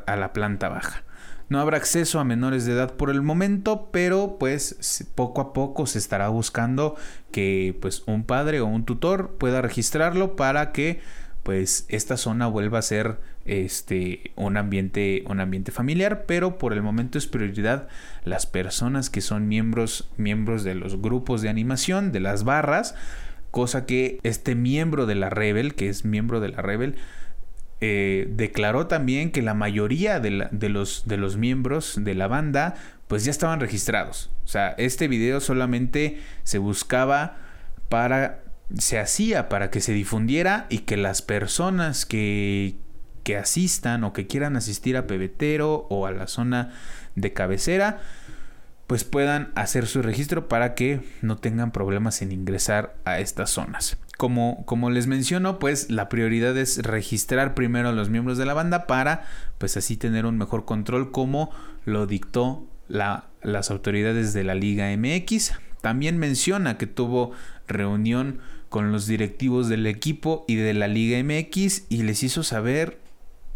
a 0.08 0.16
la 0.16 0.34
planta 0.34 0.70
baja. 0.70 1.04
No 1.52 1.60
habrá 1.60 1.76
acceso 1.76 2.22
a 2.22 2.24
menores 2.24 2.66
de 2.66 2.72
edad 2.72 2.94
por 2.94 3.10
el 3.10 3.22
momento, 3.22 3.90
pero 3.92 4.38
pues 4.40 5.06
poco 5.16 5.42
a 5.42 5.52
poco 5.52 5.86
se 5.86 6.00
estará 6.00 6.30
buscando 6.30 6.96
que 7.30 7.78
pues 7.82 8.04
un 8.06 8.24
padre 8.24 8.62
o 8.62 8.68
un 8.68 8.86
tutor 8.86 9.36
pueda 9.38 9.62
registrarlo 9.62 10.38
para 10.38 10.72
que 10.72 11.02
pues 11.44 11.84
esta 11.90 12.16
zona 12.16 12.48
vuelva 12.48 12.80
a 12.80 12.84
ser 12.84 13.20
este 13.44 14.32
un 14.38 14.56
ambiente 14.56 15.26
un 15.28 15.42
ambiente 15.42 15.74
familiar 15.74 16.24
pero 16.26 16.58
por 16.58 16.72
el 16.72 16.82
momento 16.82 17.18
es 17.18 17.28
prioridad 17.28 17.90
las 18.24 18.46
personas 18.46 19.10
que 19.10 19.20
son 19.20 19.50
miembros 19.50 20.10
miembros 20.16 20.64
de 20.64 20.76
los 20.76 21.02
grupos 21.02 21.42
de 21.42 21.50
animación 21.50 22.14
de 22.14 22.22
las 22.22 22.46
barras 22.46 22.96
cosa 23.50 23.86
que 23.86 24.20
este 24.24 24.56
miembro 24.56 25.06
de 25.06 25.16
la 25.16 25.30
rebel 25.30 25.76
que 25.76 25.90
es 25.90 26.06
miembro 26.06 26.40
de 26.40 26.50
la 26.50 26.62
rebel 26.62 26.96
eh, 27.84 28.28
declaró 28.30 28.86
también 28.86 29.32
que 29.32 29.42
la 29.42 29.56
mayoría 29.56 30.20
de, 30.20 30.30
los, 30.70 31.04
los 31.08 31.38
miembros 31.38 31.96
de 32.00 32.14
la 32.14 32.28
banda 32.28 32.76
pues 33.08 33.26
ya 33.26 33.32
estaban 33.32 33.60
registrados. 33.60 34.30
O 34.46 34.48
sea, 34.48 34.70
este 34.78 35.08
video 35.08 35.42
solamente 35.42 36.22
se 36.44 36.60
buscaba 36.60 37.38
para, 37.90 38.44
se 38.78 39.00
hacía 39.00 39.50
para 39.50 39.72
que 39.72 39.82
se 39.82 39.94
difundiera 39.94 40.68
y 40.70 40.80
que 40.80 40.96
las 40.96 41.24
personas 41.24 42.06
que, 42.06 42.76
que 43.24 43.36
asistan 43.36 44.04
o 44.04 44.14
que 44.14 44.28
quieran 44.28 44.56
asistir 44.56 44.96
a 44.96 45.08
Pebetero 45.08 45.88
o 45.90 46.06
a 46.06 46.12
la 46.12 46.28
zona 46.28 46.72
de 47.16 47.34
cabecera, 47.34 48.00
pues 48.88 49.04
puedan 49.04 49.52
hacer 49.56 49.88
su 49.88 50.02
registro 50.02 50.48
para 50.48 50.76
que 50.76 51.02
no 51.22 51.38
tengan 51.38 51.72
problemas 51.72 52.22
en 52.22 52.32
ingresar 52.32 52.96
a 53.06 53.20
estas 53.20 53.50
zonas. 53.50 53.98
Como, 54.18 54.66
como 54.66 54.90
les 54.90 55.08
menciono, 55.08 55.60
pues 55.60 55.90
la 55.90 56.10
prioridad 56.10 56.58
es 56.58 56.84
registrar 56.84 57.56
primero 57.56 57.90
a 57.90 57.94
los 57.94 58.10
miembros 58.10 58.38
de 58.38 58.46
la 58.46 58.54
banda 58.54 58.86
para 58.86 59.24
pues 59.58 59.78
así 59.78 59.98
tener 59.98 60.26
un 60.26 60.38
mejor 60.38 60.66
control 60.66 61.12
como 61.12 61.52
lo 61.86 62.06
dictó 62.06 62.68
la, 62.88 63.26
las 63.42 63.72
autoridades 63.72 64.34
de 64.34 64.44
la 64.44 64.56
Liga 64.56 64.96
MX. 64.96 65.54
También 65.82 66.18
menciona 66.18 66.78
que 66.78 66.86
tuvo 66.86 67.32
reunión 67.68 68.40
con 68.70 68.92
los 68.92 69.08
directivos 69.08 69.70
del 69.70 69.88
equipo 69.88 70.46
y 70.48 70.56
de 70.56 70.74
la 70.74 70.88
Liga 70.88 71.22
MX 71.24 71.84
y 71.90 72.04
les 72.04 72.24
hizo 72.24 72.44
saber 72.44 73.00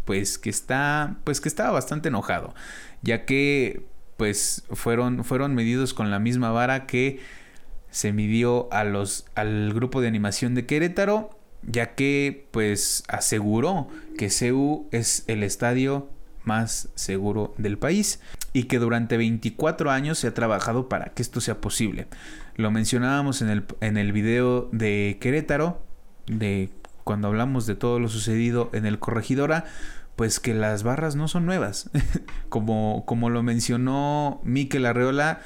pues 0.04 0.38
que 0.38 0.50
está 0.50 1.16
pues 1.24 1.40
que 1.40 1.48
estaba 1.48 1.70
bastante 1.70 2.08
enojado, 2.08 2.54
ya 3.02 3.24
que 3.24 3.86
pues 4.16 4.64
fueron 4.70 5.24
fueron 5.24 5.54
medidos 5.54 5.94
con 5.94 6.10
la 6.10 6.18
misma 6.18 6.50
vara 6.50 6.86
que 6.86 7.20
se 7.90 8.12
midió 8.12 8.68
a 8.72 8.84
los, 8.84 9.24
al 9.34 9.72
grupo 9.72 10.02
de 10.02 10.08
animación 10.08 10.54
de 10.54 10.66
Querétaro, 10.66 11.30
ya 11.62 11.94
que 11.94 12.46
pues 12.50 13.04
aseguró 13.08 13.88
que 14.18 14.28
CU 14.28 14.86
es 14.92 15.24
el 15.28 15.42
estadio 15.42 16.08
más 16.44 16.90
seguro 16.94 17.54
del 17.56 17.78
país 17.78 18.20
y 18.52 18.64
que 18.64 18.78
durante 18.78 19.16
24 19.16 19.90
años 19.90 20.18
se 20.18 20.28
ha 20.28 20.34
trabajado 20.34 20.88
para 20.88 21.06
que 21.06 21.22
esto 21.22 21.40
sea 21.40 21.60
posible. 21.60 22.06
Lo 22.56 22.70
mencionábamos 22.70 23.40
en 23.40 23.48
el, 23.48 23.64
en 23.80 23.96
el 23.96 24.12
video 24.12 24.68
de 24.72 25.16
Querétaro, 25.20 25.82
de 26.26 26.70
cuando 27.06 27.28
hablamos 27.28 27.66
de 27.66 27.76
todo 27.76 28.00
lo 28.00 28.08
sucedido 28.08 28.68
en 28.72 28.84
el 28.84 28.98
Corregidora, 28.98 29.64
pues 30.16 30.40
que 30.40 30.54
las 30.54 30.82
barras 30.82 31.14
no 31.14 31.28
son 31.28 31.46
nuevas. 31.46 31.88
como, 32.48 33.04
como 33.06 33.30
lo 33.30 33.44
mencionó 33.44 34.40
Miquel 34.42 34.86
Arreola, 34.86 35.40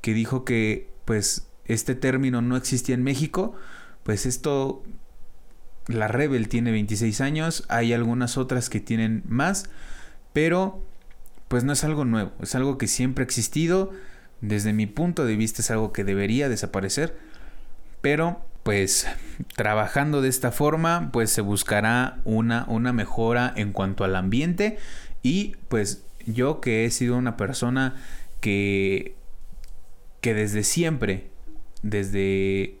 que 0.00 0.12
dijo 0.12 0.44
que 0.44 0.90
pues 1.04 1.46
este 1.66 1.94
término 1.94 2.42
no 2.42 2.56
existía 2.56 2.96
en 2.96 3.04
México, 3.04 3.54
pues 4.02 4.26
esto, 4.26 4.82
la 5.86 6.08
Rebel 6.08 6.48
tiene 6.48 6.72
26 6.72 7.20
años, 7.20 7.64
hay 7.68 7.92
algunas 7.92 8.36
otras 8.36 8.68
que 8.68 8.80
tienen 8.80 9.22
más, 9.28 9.70
pero 10.32 10.82
pues 11.46 11.62
no 11.62 11.72
es 11.72 11.84
algo 11.84 12.04
nuevo, 12.04 12.32
es 12.40 12.56
algo 12.56 12.76
que 12.76 12.88
siempre 12.88 13.22
ha 13.22 13.26
existido, 13.26 13.92
desde 14.40 14.72
mi 14.72 14.86
punto 14.86 15.24
de 15.24 15.36
vista 15.36 15.62
es 15.62 15.70
algo 15.70 15.92
que 15.92 16.02
debería 16.02 16.48
desaparecer, 16.48 17.16
pero 18.04 18.44
pues 18.64 19.06
trabajando 19.56 20.20
de 20.20 20.28
esta 20.28 20.52
forma 20.52 21.08
pues 21.10 21.30
se 21.30 21.40
buscará 21.40 22.18
una, 22.24 22.66
una 22.68 22.92
mejora 22.92 23.50
en 23.56 23.72
cuanto 23.72 24.04
al 24.04 24.14
ambiente 24.14 24.76
y 25.22 25.56
pues 25.68 26.04
yo 26.26 26.60
que 26.60 26.84
he 26.84 26.90
sido 26.90 27.16
una 27.16 27.38
persona 27.38 27.94
que 28.40 29.14
que 30.20 30.34
desde 30.34 30.64
siempre 30.64 31.30
desde, 31.82 32.76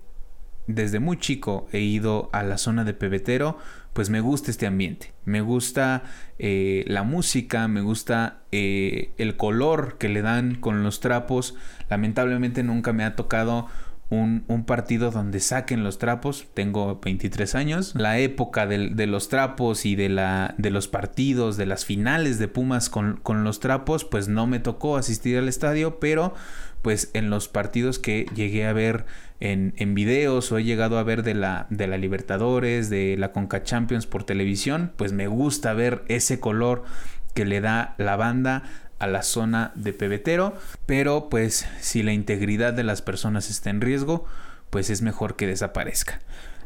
desde 0.66 1.00
muy 1.00 1.18
chico 1.18 1.68
he 1.72 1.80
ido 1.80 2.28
a 2.34 2.42
la 2.42 2.58
zona 2.58 2.84
de 2.84 2.92
pebetero 2.92 3.56
pues 3.94 4.10
me 4.10 4.20
gusta 4.20 4.50
este 4.50 4.66
ambiente, 4.66 5.12
me 5.24 5.40
gusta 5.40 6.02
eh, 6.40 6.84
la 6.88 7.04
música, 7.04 7.68
me 7.68 7.80
gusta 7.80 8.40
eh, 8.50 9.12
el 9.18 9.36
color 9.36 9.98
que 9.98 10.08
le 10.08 10.20
dan 10.20 10.56
con 10.56 10.82
los 10.82 10.98
trapos. 10.98 11.54
Lamentablemente 11.88 12.64
nunca 12.64 12.92
me 12.92 13.04
ha 13.04 13.14
tocado 13.14 13.68
un, 14.10 14.64
partido 14.66 15.10
donde 15.10 15.40
saquen 15.40 15.84
los 15.84 15.98
trapos. 15.98 16.46
Tengo 16.54 17.00
23 17.02 17.54
años. 17.54 17.94
La 17.94 18.18
época 18.18 18.66
de, 18.66 19.06
los 19.06 19.28
trapos 19.28 19.86
y 19.86 19.96
de, 19.96 20.08
los 20.08 20.88
partidos, 20.88 21.56
de 21.56 21.66
las 21.66 21.84
finales 21.84 22.38
de 22.38 22.48
Pumas 22.48 22.90
con, 22.90 23.20
los 23.44 23.60
trapos, 23.60 24.04
pues 24.04 24.28
no 24.28 24.46
me 24.46 24.60
tocó 24.60 24.96
asistir 24.96 25.38
al 25.38 25.48
estadio, 25.48 25.98
pero 25.98 26.34
pues 26.82 27.10
en 27.14 27.30
los 27.30 27.48
partidos 27.48 27.98
que 27.98 28.26
llegué 28.34 28.66
a 28.66 28.74
ver 28.74 29.06
en, 29.40 29.72
en 29.78 29.94
videos 29.94 30.52
o 30.52 30.58
he 30.58 30.64
llegado 30.64 30.98
a 30.98 31.02
ver 31.02 31.22
de 31.22 31.32
la, 31.32 31.66
de 31.70 31.86
la 31.86 31.96
Libertadores, 31.96 32.90
de 32.90 33.16
la 33.16 33.32
Conca 33.32 33.62
Champions 33.62 34.06
por 34.06 34.24
televisión, 34.24 34.92
pues 34.96 35.12
me 35.12 35.26
gusta 35.26 35.72
ver 35.72 36.04
ese 36.08 36.40
color 36.40 36.84
que 37.32 37.44
le 37.44 37.60
da 37.60 37.94
la 37.98 38.16
banda 38.16 38.62
a 39.04 39.06
la 39.06 39.22
zona 39.22 39.72
de 39.74 39.92
pebetero, 39.92 40.54
pero 40.86 41.28
pues 41.28 41.66
si 41.80 42.02
la 42.02 42.12
integridad 42.12 42.72
de 42.72 42.84
las 42.84 43.02
personas 43.02 43.50
está 43.50 43.70
en 43.70 43.80
riesgo, 43.80 44.24
pues 44.70 44.88
es 44.88 45.02
mejor 45.02 45.36
que 45.36 45.46
desaparezca. 45.46 46.20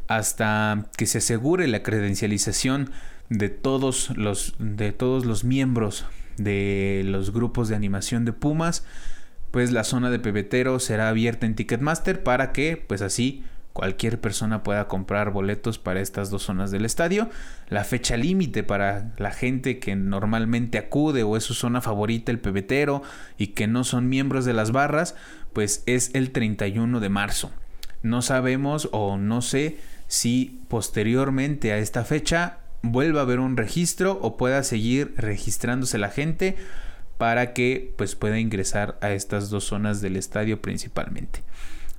Hasta 0.07 0.87
que 0.97 1.07
se 1.07 1.19
asegure 1.19 1.67
la 1.67 1.83
credencialización 1.83 2.93
de 3.29 3.49
todos 3.49 4.17
los, 4.17 4.55
de 4.59 4.93
todos 4.93 5.27
los 5.27 5.45
miembros 5.45 6.07
de 6.37 7.03
los 7.05 7.33
grupos 7.33 7.69
de 7.69 7.75
animación 7.75 8.25
de 8.25 8.33
Pumas, 8.33 8.85
pues 9.51 9.73
la 9.73 9.83
zona 9.83 10.09
de 10.09 10.21
pebetero 10.21 10.79
será 10.79 11.09
abierta 11.09 11.45
en 11.45 11.57
Ticketmaster 11.57 12.23
para 12.23 12.53
que 12.53 12.77
pues 12.77 13.03
así 13.03 13.45
cualquier 13.79 14.21
persona 14.21 14.65
pueda 14.65 14.89
comprar 14.89 15.31
boletos 15.31 15.79
para 15.79 16.01
estas 16.01 16.31
dos 16.31 16.43
zonas 16.43 16.73
del 16.73 16.85
estadio. 16.85 17.31
La 17.69 17.85
fecha 17.85 18.17
límite 18.17 18.65
para 18.65 19.13
la 19.19 19.31
gente 19.31 19.79
que 19.79 19.95
normalmente 19.95 20.79
acude 20.79 21.23
o 21.23 21.37
es 21.37 21.45
su 21.45 21.55
zona 21.55 21.81
favorita 21.81 22.33
el 22.33 22.41
pebetero 22.41 23.05
y 23.37 23.49
que 23.49 23.69
no 23.69 23.85
son 23.85 24.09
miembros 24.09 24.45
de 24.45 24.53
las 24.53 24.73
barras, 24.73 25.15
pues 25.53 25.85
es 25.87 26.11
el 26.15 26.33
31 26.33 26.99
de 26.99 27.09
marzo. 27.09 27.53
No 28.03 28.21
sabemos 28.21 28.89
o 28.91 29.17
no 29.17 29.43
sé 29.43 29.79
si 30.09 30.61
posteriormente 30.67 31.71
a 31.71 31.79
esta 31.79 32.03
fecha 32.03 32.59
vuelva 32.83 33.21
a 33.21 33.23
haber 33.23 33.39
un 33.39 33.57
registro 33.57 34.19
o 34.21 34.37
pueda 34.37 34.65
seguir 34.65 35.15
registrándose 35.17 35.99
la 35.99 36.09
gente 36.09 36.57
para 37.17 37.53
que 37.53 37.95
pues 37.97 38.17
pueda 38.17 38.41
ingresar 38.41 38.99
a 39.03 39.13
estas 39.13 39.51
dos 39.51 39.63
zonas 39.63 40.01
del 40.01 40.17
estadio 40.17 40.61
principalmente. 40.61 41.45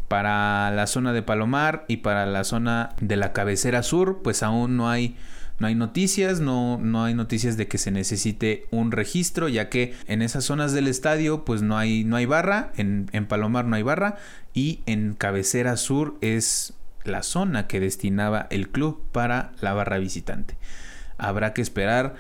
Para 0.10 0.70
la 0.72 0.88
zona 0.88 1.13
de 1.13 1.22
Palomar 1.22 1.86
y 1.88 1.98
para 1.98 2.25
la 2.25 2.44
zona 2.44 2.89
de 3.00 3.16
la 3.16 3.32
cabecera 3.32 3.82
sur, 3.82 4.22
pues 4.22 4.44
aún 4.44 4.75
no 4.75 4.89
hay 4.89 5.16
no 5.60 5.68
hay 5.68 5.75
noticias, 5.75 6.39
no, 6.39 6.78
no 6.78 7.04
hay 7.04 7.13
noticias 7.13 7.58
de 7.58 7.68
que 7.68 7.78
se 7.78 7.92
necesite 7.92 8.66
un 8.72 8.92
registro, 8.92 9.50
ya 9.50 9.70
que 9.70 9.94
en 10.08 10.22
esas 10.22 10.46
zonas 10.46 10.72
del 10.72 10.88
estadio 10.88 11.44
pues 11.44 11.62
no 11.62 11.78
hay, 11.78 12.06
no 12.06 12.16
hay 12.16 12.25
barra, 12.25 12.72
en, 12.78 13.10
en 13.12 13.25
Palomar 13.25 13.66
no 13.66 13.75
hay 13.75 13.84
barra 13.84 14.16
y 14.54 14.80
en 14.86 15.13
cabecera 15.13 15.75
sur 15.75 16.18
es 16.22 16.74
la 17.04 17.24
zona 17.24 17.68
que 17.68 17.80
destinaba 17.80 18.48
el 18.50 18.70
club 18.70 19.04
para 19.12 19.51
la 19.60 19.74
barra 19.74 19.98
visitante. 19.98 20.58
Habrá 21.18 21.54
que 21.54 21.62
esperar 21.62 22.16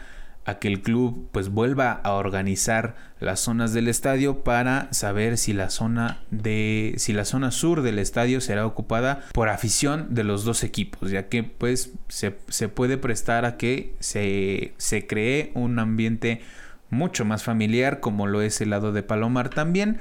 a 0.49 0.59
que 0.59 0.67
el 0.67 0.81
club 0.81 1.29
pues 1.31 1.49
vuelva 1.49 1.91
a 1.91 2.13
organizar 2.13 2.95
las 3.19 3.39
zonas 3.39 3.73
del 3.73 3.87
estadio 3.87 4.43
para 4.43 4.91
saber 4.91 5.37
si 5.37 5.53
la 5.53 5.69
zona 5.69 6.19
de 6.31 6.93
si 6.97 7.13
la 7.13 7.25
zona 7.25 7.51
sur 7.51 7.81
del 7.81 7.99
estadio 7.99 8.41
será 8.41 8.65
ocupada 8.65 9.21
por 9.33 9.49
afición 9.49 10.07
de 10.09 10.23
los 10.23 10.43
dos 10.43 10.63
equipos 10.63 11.11
ya 11.11 11.27
que 11.27 11.43
pues 11.43 11.91
se, 12.07 12.31
puede 12.69 12.97
prestar 12.97 13.45
a 13.45 13.57
que 13.57 13.93
se, 13.99 14.73
se 14.77 15.05
cree 15.05 15.51
un 15.53 15.79
ambiente 15.79 16.41
mucho 16.89 17.25
más 17.25 17.43
familiar 17.43 17.99
como 17.99 18.25
lo 18.25 18.41
es 18.41 18.61
el 18.61 18.71
lado 18.71 18.91
de 18.91 19.03
Palomar 19.03 19.49
también 19.49 19.99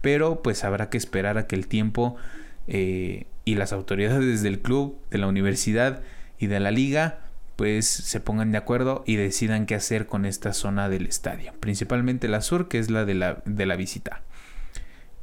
pero 0.00 0.42
pues 0.42 0.62
habrá 0.64 0.90
que 0.90 0.98
esperar 0.98 1.38
a 1.38 1.46
que 1.46 1.56
el 1.56 1.66
tiempo 1.66 2.16
eh, 2.66 3.26
y 3.44 3.54
las 3.54 3.72
autoridades 3.72 4.42
del 4.42 4.60
club 4.60 4.98
de 5.10 5.18
la 5.18 5.26
universidad 5.26 6.02
y 6.38 6.46
de 6.46 6.60
la 6.60 6.70
liga 6.70 7.18
pues 7.58 7.88
se 7.88 8.20
pongan 8.20 8.52
de 8.52 8.58
acuerdo 8.58 9.02
y 9.04 9.16
decidan 9.16 9.66
qué 9.66 9.74
hacer 9.74 10.06
con 10.06 10.26
esta 10.26 10.52
zona 10.52 10.88
del 10.88 11.06
estadio, 11.06 11.52
principalmente 11.58 12.28
la 12.28 12.40
sur, 12.40 12.68
que 12.68 12.78
es 12.78 12.88
la 12.88 13.04
de 13.04 13.14
la, 13.14 13.42
de 13.46 13.66
la 13.66 13.74
visita. 13.74 14.22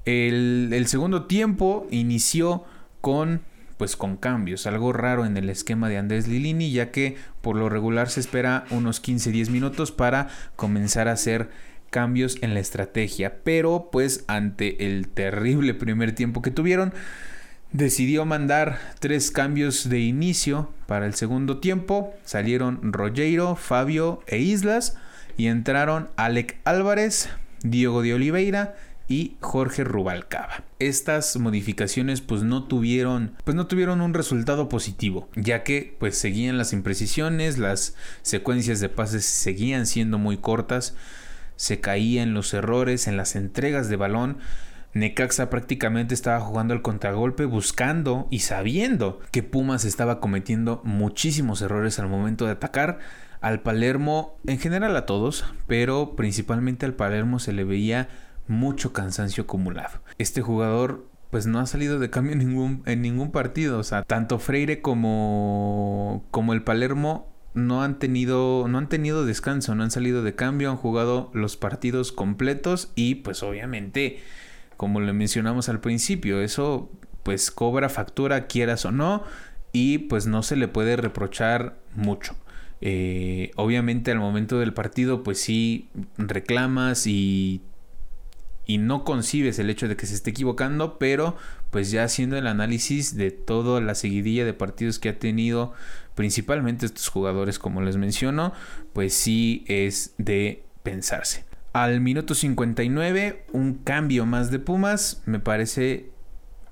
El, 0.04 0.86
segundo 0.88 1.28
tiempo 1.28 1.88
inició 1.92 2.66
con 3.00 3.40
pues 3.78 3.96
con 3.96 4.18
cambios, 4.18 4.68
algo 4.68 4.92
raro 4.92 5.26
en 5.26 5.38
el 5.38 5.50
esquema 5.50 5.88
de 5.88 5.98
Andrés 5.98 6.28
Lilini, 6.28 6.74
ya 6.74 6.92
que 6.92 7.16
por 7.42 7.56
lo 7.56 7.70
regular 7.70 8.10
se 8.10 8.20
espera 8.20 8.66
unos 8.70 9.02
15-10 9.02 9.50
minutos 9.50 9.94
para 9.94 10.28
comenzar 10.58 11.08
a 11.08 11.14
hacer 11.14 11.50
cambios 11.90 12.38
en 12.42 12.54
la 12.54 12.60
estrategia, 12.60 13.38
pero 13.46 13.88
pues 13.94 14.26
ante 14.28 14.86
el 14.86 15.08
terrible 15.08 15.74
primer 15.74 16.14
tiempo 16.14 16.42
que 16.42 16.52
tuvieron, 16.52 16.94
decidió 17.72 18.26
mandar 18.26 18.80
tres 19.00 19.32
cambios 19.32 19.90
de 19.90 20.00
inicio 20.00 20.72
para 20.88 21.06
el 21.06 21.14
segundo 21.14 21.58
tiempo. 21.58 22.14
Salieron 22.24 22.94
Rogero, 22.94 23.56
Fabio 23.56 24.22
e 24.28 24.40
Islas 24.40 24.98
y 25.38 25.48
entraron 25.48 26.10
Alec 26.16 26.58
Álvarez, 26.64 27.30
Diego 27.64 28.02
de 28.02 28.14
Oliveira 28.14 28.76
y 29.08 29.36
Jorge 29.40 29.84
Rubalcaba. 29.84 30.64
Estas 30.80 31.38
modificaciones 31.38 32.22
pues 32.22 32.44
no 32.44 32.64
tuvieron 32.64 33.34
pues 33.44 33.56
no 33.56 33.68
tuvieron 33.68 34.02
un 34.02 34.14
resultado 34.14 34.70
positivo, 34.70 35.30
ya 35.36 35.64
que 35.64 35.96
pues 36.00 36.18
seguían 36.18 36.58
las 36.58 36.74
imprecisiones, 36.74 37.58
las 37.58 37.96
secuencias 38.22 38.80
de 38.80 38.90
pases 38.90 39.26
seguían 39.26 39.86
siendo 39.86 40.18
muy 40.18 40.38
cortas, 40.38 40.96
se 41.56 41.80
caían 41.80 42.34
los 42.34 42.54
errores 42.54 43.08
en 43.08 43.18
las 43.18 43.36
entregas 43.36 43.90
de 43.90 43.96
balón 43.96 44.38
Necaxa 44.96 45.50
prácticamente 45.50 46.14
estaba 46.14 46.40
jugando 46.40 46.74
el 46.74 46.82
contragolpe 46.82 47.44
buscando 47.44 48.28
y 48.32 48.40
sabiendo 48.40 49.20
que 49.30 49.44
Pumas 49.44 49.84
estaba 49.84 50.22
cometiendo 50.22 50.82
muchísimos 50.86 51.62
errores 51.62 52.00
al 52.00 52.08
momento 52.08 52.46
de 52.46 52.54
atacar. 52.54 53.00
Al 53.42 53.62
Palermo, 53.62 54.38
en 54.48 54.58
general 54.58 54.96
a 54.96 55.06
todos, 55.06 55.46
pero 55.68 56.16
principalmente 56.16 56.86
al 56.86 56.94
Palermo 56.94 57.40
se 57.40 57.52
le 57.52 57.66
veía 57.66 58.08
mucho 58.48 58.94
cansancio 58.94 59.44
acumulado. 59.44 60.00
Este 60.18 60.42
jugador 60.42 61.10
pues 61.30 61.46
no 61.46 61.60
ha 61.60 61.66
salido 61.66 62.00
de 62.00 62.10
cambio 62.10 62.32
en 62.32 62.40
ningún, 62.40 62.82
en 62.86 63.02
ningún 63.02 63.32
partido. 63.32 63.80
O 63.80 63.84
sea, 63.84 64.04
tanto 64.04 64.40
Freire 64.40 64.82
como, 64.82 66.24
como 66.32 66.54
el 66.54 66.64
Palermo 66.64 67.36
no 67.54 67.84
han 67.84 68.00
tenido 68.00 68.68
no 68.70 68.78
han 68.78 68.88
tenido 68.88 69.26
descanso, 69.26 69.76
no 69.76 69.84
han 69.84 69.92
salido 69.92 70.24
de 70.24 70.36
cambio, 70.36 70.72
han 70.72 70.78
jugado 70.78 71.32
los 71.34 71.58
partidos 71.58 72.14
completos 72.14 72.94
y 72.96 73.16
pues 73.16 73.44
obviamente 73.44 74.20
como 74.78 75.00
le 75.02 75.14
mencionamos 75.14 75.70
al 75.70 75.80
principio, 75.80 76.42
eso 76.42 76.90
pues 77.24 77.50
cobra 77.52 77.90
factura 77.90 78.48
quieras 78.48 78.86
o 78.86 78.92
no 78.92 79.24
y 79.72 79.98
pues 79.98 80.28
no 80.28 80.44
se 80.44 80.56
le 80.56 80.68
puede 80.68 80.96
reprochar 80.96 81.78
mucho. 81.96 82.36
Eh, 82.82 83.52
obviamente 83.56 84.12
al 84.12 84.20
momento 84.20 84.60
del 84.60 84.74
partido 84.74 85.24
pues 85.24 85.40
sí 85.40 85.90
reclamas 86.18 87.08
y, 87.08 87.62
y 88.66 88.78
no 88.78 89.04
concibes 89.04 89.60
el 89.60 89.70
hecho 89.70 89.88
de 89.88 89.96
que 89.96 90.06
se 90.06 90.16
esté 90.16 90.32
equivocando, 90.32 90.98
pero 91.00 91.36
pues 91.72 91.92
ya 91.92 92.04
haciendo 92.04 92.38
el 92.38 92.48
análisis 92.48 93.16
de 93.16 93.32
toda 93.32 93.82
la 93.82 93.96
seguidilla 93.96 94.46
de 94.46 94.54
partidos 94.54 95.00
que 95.00 95.10
ha 95.10 95.20
tenido 95.20 95.74
principalmente 96.16 96.86
estos 96.86 97.08
jugadores 97.10 97.60
como 97.60 97.82
les 97.82 97.98
menciono, 97.98 98.54
pues 98.94 99.14
sí 99.14 99.66
es 99.68 100.14
de 100.18 100.64
pensarse. 100.84 101.45
Al 101.76 102.00
minuto 102.00 102.36
59, 102.36 103.48
un 103.52 103.74
cambio 103.74 104.26
más 104.26 104.50
de 104.50 104.60
Pumas. 104.60 105.22
Me 105.26 105.42
parece 105.42 106.10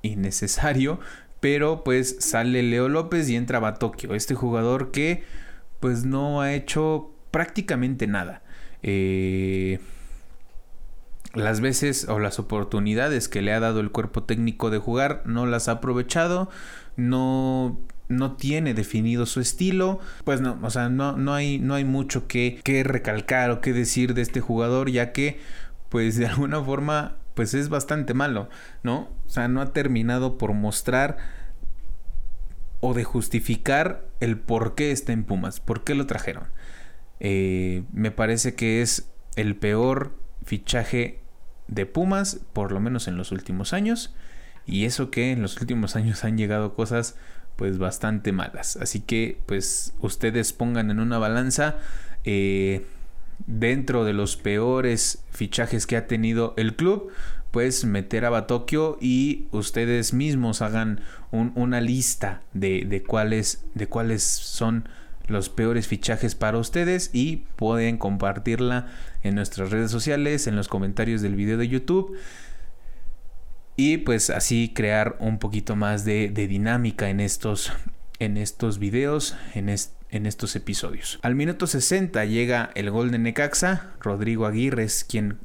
innecesario. 0.02 0.98
Pero 1.42 1.84
pues 1.84 2.16
sale 2.22 2.64
Leo 2.64 2.88
López 2.88 3.28
y 3.28 3.36
entra 3.36 3.60
Batokio. 3.60 4.16
Este 4.16 4.34
jugador 4.34 4.92
que 4.92 5.26
pues 5.82 6.06
no 6.06 6.40
ha 6.40 6.54
hecho 6.54 7.12
prácticamente 7.32 8.08
nada. 8.08 8.44
Eh, 8.82 9.82
las 11.34 11.60
veces 11.60 12.08
o 12.08 12.20
las 12.20 12.40
oportunidades 12.40 13.28
que 13.28 13.42
le 13.42 13.52
ha 13.52 13.60
dado 13.60 13.82
el 13.82 13.92
cuerpo 13.92 14.24
técnico 14.24 14.70
de 14.70 14.78
jugar 14.78 15.24
no 15.26 15.46
las 15.46 15.68
ha 15.68 15.74
aprovechado. 15.74 16.50
No 16.96 17.78
no 18.08 18.36
tiene 18.36 18.74
definido 18.74 19.26
su 19.26 19.40
estilo, 19.40 20.00
pues 20.24 20.42
no, 20.42 20.60
o 20.62 20.70
sea, 20.70 20.90
no, 20.90 21.18
no, 21.18 21.34
hay, 21.34 21.60
no 21.60 21.76
hay 21.76 21.86
mucho 21.86 22.28
que, 22.28 22.60
que 22.64 22.84
recalcar 22.84 23.52
o 23.52 23.62
que 23.62 23.74
decir 23.74 24.14
de 24.14 24.22
este 24.22 24.42
jugador, 24.42 24.90
ya 24.90 25.12
que, 25.12 25.40
pues 25.90 26.18
de 26.18 26.28
alguna 26.28 26.62
forma, 26.62 27.16
pues 27.34 27.54
es 27.54 27.70
bastante 27.70 28.14
malo, 28.14 28.50
¿no? 28.84 29.10
O 29.26 29.30
sea, 29.30 29.48
no 29.48 29.62
ha 29.62 29.74
terminado 29.74 30.38
por 30.38 30.54
mostrar 30.54 31.18
o 32.80 32.94
de 32.94 33.06
justificar 33.06 34.06
el 34.20 34.38
por 34.38 34.76
qué 34.76 34.92
está 34.92 35.14
en 35.14 35.24
Pumas, 35.24 35.60
por 35.60 35.84
qué 35.84 35.96
lo 35.96 36.06
trajeron. 36.06 36.50
Eh, 37.22 37.84
me 37.94 38.12
parece 38.12 38.56
que 38.56 38.82
es 38.82 39.10
el 39.38 39.56
peor 39.56 40.12
fichaje 40.44 41.22
de 41.70 41.86
Pumas, 41.86 42.42
por 42.52 42.74
lo 42.74 42.82
menos 42.82 43.08
en 43.08 43.16
los 43.16 43.32
últimos 43.32 43.72
años. 43.72 44.14
Y 44.66 44.86
eso 44.86 45.12
que 45.12 45.32
en 45.32 45.42
los 45.42 45.60
últimos 45.60 45.96
años 45.96 46.24
han 46.24 46.38
llegado 46.38 46.76
cosas 46.76 47.16
pues 47.56 47.78
bastante 47.78 48.32
malas. 48.32 48.78
Así 48.78 49.00
que 49.00 49.38
pues 49.46 49.94
ustedes 50.00 50.54
pongan 50.54 50.92
en 50.92 51.00
una 51.00 51.18
balanza 51.18 51.78
eh, 52.24 52.86
dentro 53.46 54.06
de 54.06 54.14
los 54.14 54.38
peores 54.38 55.24
fichajes 55.32 55.86
que 55.88 55.98
ha 55.98 56.08
tenido 56.08 56.54
el 56.58 56.76
club, 56.76 57.12
pues 57.52 57.86
meter 57.86 58.26
a 58.26 58.30
Batokio 58.30 58.98
y 59.00 59.46
ustedes 59.52 60.14
mismos 60.14 60.62
hagan 60.62 61.02
una 61.32 61.82
lista 61.82 62.42
de, 62.54 62.86
de, 62.86 63.04
cuáles, 63.04 63.64
de 63.76 63.88
cuáles 63.88 64.24
son 64.24 64.88
los 65.28 65.50
peores 65.50 65.88
fichajes 65.88 66.36
para 66.36 66.58
ustedes 66.58 67.10
y 67.14 67.44
pueden 67.56 67.98
compartirla 67.98 68.88
en 69.24 69.36
nuestras 69.36 69.72
redes 69.72 69.92
sociales, 69.92 70.48
en 70.48 70.56
los 70.56 70.68
comentarios 70.68 71.22
del 71.22 71.36
video 71.36 71.58
de 71.58 71.68
YouTube 71.68 72.18
y 73.76 73.98
pues 73.98 74.30
así 74.30 74.72
crear 74.74 75.16
un 75.20 75.40
poquito 75.40 75.76
más 75.76 76.06
de, 76.06 76.30
dinámica 76.30 77.10
en 77.10 77.20
estos, 77.20 77.72
en 78.20 78.38
estos 78.38 78.80
videos, 78.80 79.36
en, 79.56 79.70
en, 79.70 80.26
estos 80.26 80.56
episodios. 80.56 81.20
Al 81.22 81.36
minuto 81.36 81.68
60 81.68 82.24
llega 82.26 82.70
el 82.76 82.92
gol 82.92 83.12
de 83.12 83.20
Necaxa, 83.20 83.94
Rodrigo 84.00 84.46
Aguirre 84.46 84.84
es 84.84 85.04
quien 85.04 85.40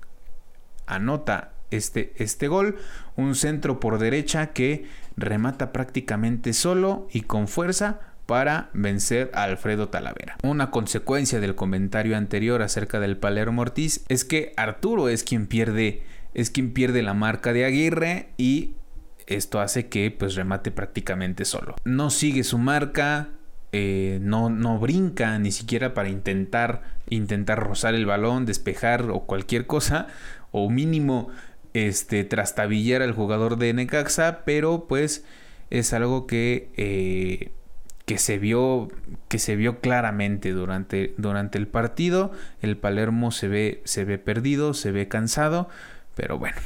anota 0.86 1.52
este, 1.70 2.12
este 2.16 2.48
gol, 2.48 2.76
un 3.16 3.34
centro 3.34 3.80
por 3.80 3.98
derecha 3.98 4.48
que 4.48 4.86
remata 5.16 5.72
prácticamente 5.72 6.52
solo 6.52 7.08
y 7.12 7.22
con 7.22 7.48
fuerza 7.48 8.00
para 8.26 8.68
vencer 8.74 9.30
a 9.32 9.44
Alfredo 9.44 9.88
Talavera. 9.88 10.36
Una 10.42 10.70
consecuencia 10.70 11.40
del 11.40 11.54
comentario 11.54 12.14
anterior 12.14 12.60
acerca 12.60 13.00
del 13.00 13.16
Palermo 13.16 13.62
Ortiz 13.62 14.04
es 14.08 14.26
que 14.26 14.52
Arturo 14.58 15.08
es 15.08 15.24
quien 15.24 15.46
pierde 15.46 16.02
es 16.38 16.50
quien 16.50 16.72
pierde 16.72 17.02
la 17.02 17.14
marca 17.14 17.52
de 17.52 17.64
Aguirre 17.64 18.28
y 18.36 18.74
esto 19.26 19.60
hace 19.60 19.88
que 19.88 20.12
pues 20.12 20.36
remate 20.36 20.70
prácticamente 20.70 21.44
solo. 21.44 21.74
No 21.84 22.10
sigue 22.10 22.44
su 22.44 22.58
marca, 22.58 23.30
eh, 23.72 24.20
no, 24.22 24.48
no 24.48 24.78
brinca 24.78 25.36
ni 25.40 25.50
siquiera 25.50 25.94
para 25.94 26.08
intentar, 26.08 26.82
intentar 27.10 27.58
rozar 27.58 27.96
el 27.96 28.06
balón, 28.06 28.46
despejar 28.46 29.10
o 29.10 29.24
cualquier 29.24 29.66
cosa, 29.66 30.06
o 30.52 30.70
mínimo 30.70 31.28
este, 31.74 32.22
trastabillar 32.22 33.02
al 33.02 33.14
jugador 33.14 33.58
de 33.58 33.74
Necaxa, 33.74 34.44
pero 34.44 34.86
pues 34.86 35.24
es 35.70 35.92
algo 35.92 36.28
que, 36.28 36.70
eh, 36.76 37.50
que, 38.06 38.16
se, 38.16 38.38
vio, 38.38 38.86
que 39.26 39.40
se 39.40 39.56
vio 39.56 39.80
claramente 39.80 40.52
durante, 40.52 41.14
durante 41.16 41.58
el 41.58 41.66
partido. 41.66 42.30
El 42.62 42.76
Palermo 42.76 43.32
se 43.32 43.48
ve, 43.48 43.82
se 43.82 44.04
ve 44.04 44.18
perdido, 44.18 44.72
se 44.72 44.92
ve 44.92 45.08
cansado 45.08 45.68
pero 46.18 46.36
bueno. 46.36 46.56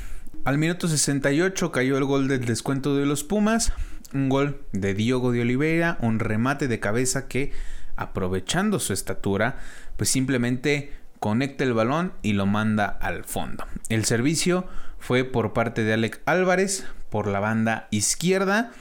Al 0.44 0.56
minuto 0.56 0.88
68 0.88 1.70
cayó 1.72 1.98
el 1.98 2.06
gol 2.06 2.26
del 2.26 2.46
descuento 2.46 2.96
de 2.96 3.04
los 3.04 3.22
Pumas. 3.22 3.74
Un 4.14 4.30
gol 4.30 4.62
de 4.72 4.94
Diogo 4.94 5.30
de 5.30 5.42
Oliveira. 5.42 5.98
Un 6.00 6.20
remate 6.20 6.68
de 6.68 6.80
cabeza 6.80 7.28
que, 7.28 7.52
aprovechando 7.94 8.80
su 8.80 8.94
estatura, 8.94 9.58
pues 9.98 10.08
simplemente 10.08 10.94
conecta 11.20 11.64
el 11.64 11.74
balón 11.74 12.14
y 12.22 12.32
lo 12.32 12.46
manda 12.46 12.86
al 12.86 13.24
fondo. 13.24 13.66
El 13.90 14.06
servicio 14.06 14.66
fue 14.98 15.22
por 15.22 15.52
parte 15.52 15.84
de 15.84 15.92
Alec 15.92 16.22
Álvarez 16.24 16.86
por 17.10 17.26
la 17.26 17.38
banda 17.38 17.88
izquierda. 17.90 18.72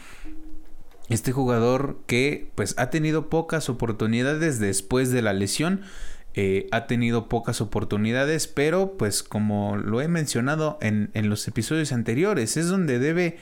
Este 1.09 1.33
jugador 1.33 1.99
que 2.07 2.49
pues 2.55 2.75
ha 2.77 2.89
tenido 2.89 3.29
pocas 3.29 3.67
oportunidades 3.67 4.59
después 4.59 5.11
de 5.11 5.21
la 5.21 5.33
lesión 5.33 5.81
eh, 6.33 6.67
ha 6.71 6.87
tenido 6.87 7.27
pocas 7.27 7.61
oportunidades, 7.61 8.47
pero 8.47 8.97
pues 8.97 9.23
como 9.23 9.75
lo 9.77 10.01
he 10.01 10.07
mencionado 10.07 10.77
en, 10.81 11.11
en, 11.13 11.29
los 11.29 11.47
episodios 11.47 11.91
anteriores, 11.91 12.55
es 12.57 12.67
donde 12.67 12.99
debe 12.99 13.37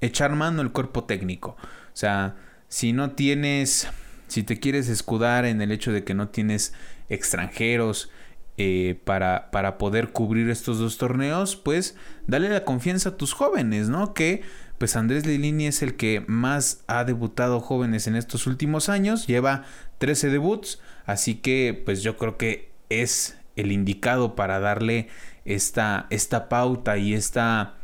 echar 0.00 0.34
mano 0.36 0.62
el 0.62 0.70
cuerpo 0.70 1.04
técnico. 1.04 1.56
O 1.60 1.96
sea, 1.96 2.36
si 2.68 2.92
no 2.92 3.12
tienes, 3.12 3.88
si 4.28 4.44
te 4.44 4.60
quieres 4.60 4.88
escudar 4.88 5.44
en 5.46 5.60
el 5.60 5.72
hecho 5.72 5.90
de 5.90 6.04
que 6.04 6.14
no 6.14 6.28
tienes 6.28 6.74
extranjeros 7.08 8.10
eh, 8.56 9.00
para, 9.04 9.50
para 9.50 9.78
poder 9.78 10.10
cubrir 10.10 10.50
estos 10.50 10.78
dos 10.78 10.98
torneos, 10.98 11.56
pues 11.56 11.96
dale 12.26 12.48
la 12.48 12.64
confianza 12.64 13.10
a 13.10 13.16
tus 13.16 13.32
jóvenes, 13.32 13.88
¿no? 13.88 14.14
Que 14.14 14.42
pues 14.78 14.94
Andrés 14.96 15.26
Lilini 15.26 15.66
es 15.66 15.82
el 15.82 15.96
que 15.96 16.24
más 16.28 16.84
ha 16.86 17.04
debutado 17.04 17.60
jóvenes 17.60 18.06
en 18.06 18.14
estos 18.14 18.46
últimos 18.46 18.88
años, 18.88 19.26
lleva 19.26 19.64
13 19.98 20.30
debuts, 20.30 20.80
así 21.08 21.36
que 21.36 21.80
pues 21.84 22.02
yo 22.02 22.18
creo 22.18 22.36
que 22.36 22.70
es 22.90 23.38
el 23.56 23.72
indicado 23.72 24.36
para 24.36 24.60
darle 24.60 25.08
esta, 25.46 26.06
esta 26.10 26.48
pauta 26.48 26.98
y 26.98 27.14
esta 27.14 27.74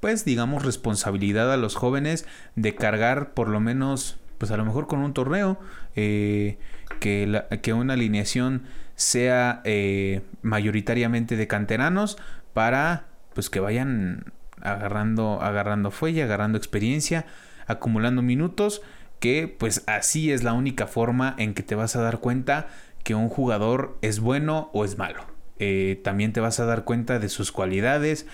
pues 0.00 0.26
digamos 0.26 0.64
responsabilidad 0.64 1.50
a 1.50 1.56
los 1.56 1.76
jóvenes 1.76 2.26
de 2.56 2.74
cargar 2.74 3.32
por 3.32 3.48
lo 3.48 3.58
menos 3.58 4.18
pues 4.36 4.50
a 4.50 4.58
lo 4.58 4.66
mejor 4.66 4.86
con 4.86 4.98
un 4.98 5.14
torneo 5.14 5.58
eh, 5.96 6.58
que, 7.00 7.42
que 7.62 7.72
una 7.72 7.94
alineación 7.94 8.64
sea 8.96 9.62
eh, 9.64 10.20
mayoritariamente 10.42 11.36
de 11.36 11.46
canteranos 11.46 12.18
para 12.52 13.06
pues 13.32 13.48
que 13.48 13.60
vayan 13.60 14.32
agarrando, 14.60 15.40
agarrando 15.40 15.90
fuelle, 15.90 16.22
agarrando 16.22 16.58
experiencia, 16.58 17.24
acumulando 17.66 18.20
minutos, 18.20 18.82
que 19.24 19.48
pues 19.48 19.84
así 19.86 20.32
es 20.32 20.42
la 20.42 20.52
única 20.52 20.86
forma 20.86 21.34
en 21.38 21.54
que 21.54 21.62
te 21.62 21.74
vas 21.74 21.96
a 21.96 22.02
dar 22.02 22.20
cuenta 22.20 22.68
que 23.04 23.14
un 23.14 23.30
jugador 23.30 23.96
es 24.02 24.20
bueno 24.20 24.68
o 24.74 24.84
es 24.84 24.98
malo. 24.98 25.24
Eh, 25.58 25.98
también 26.04 26.34
te 26.34 26.40
vas 26.40 26.60
a 26.60 26.66
dar 26.66 26.84
cuenta 26.84 27.18
de 27.18 27.30
sus 27.30 27.50
cualidades, 27.50 28.26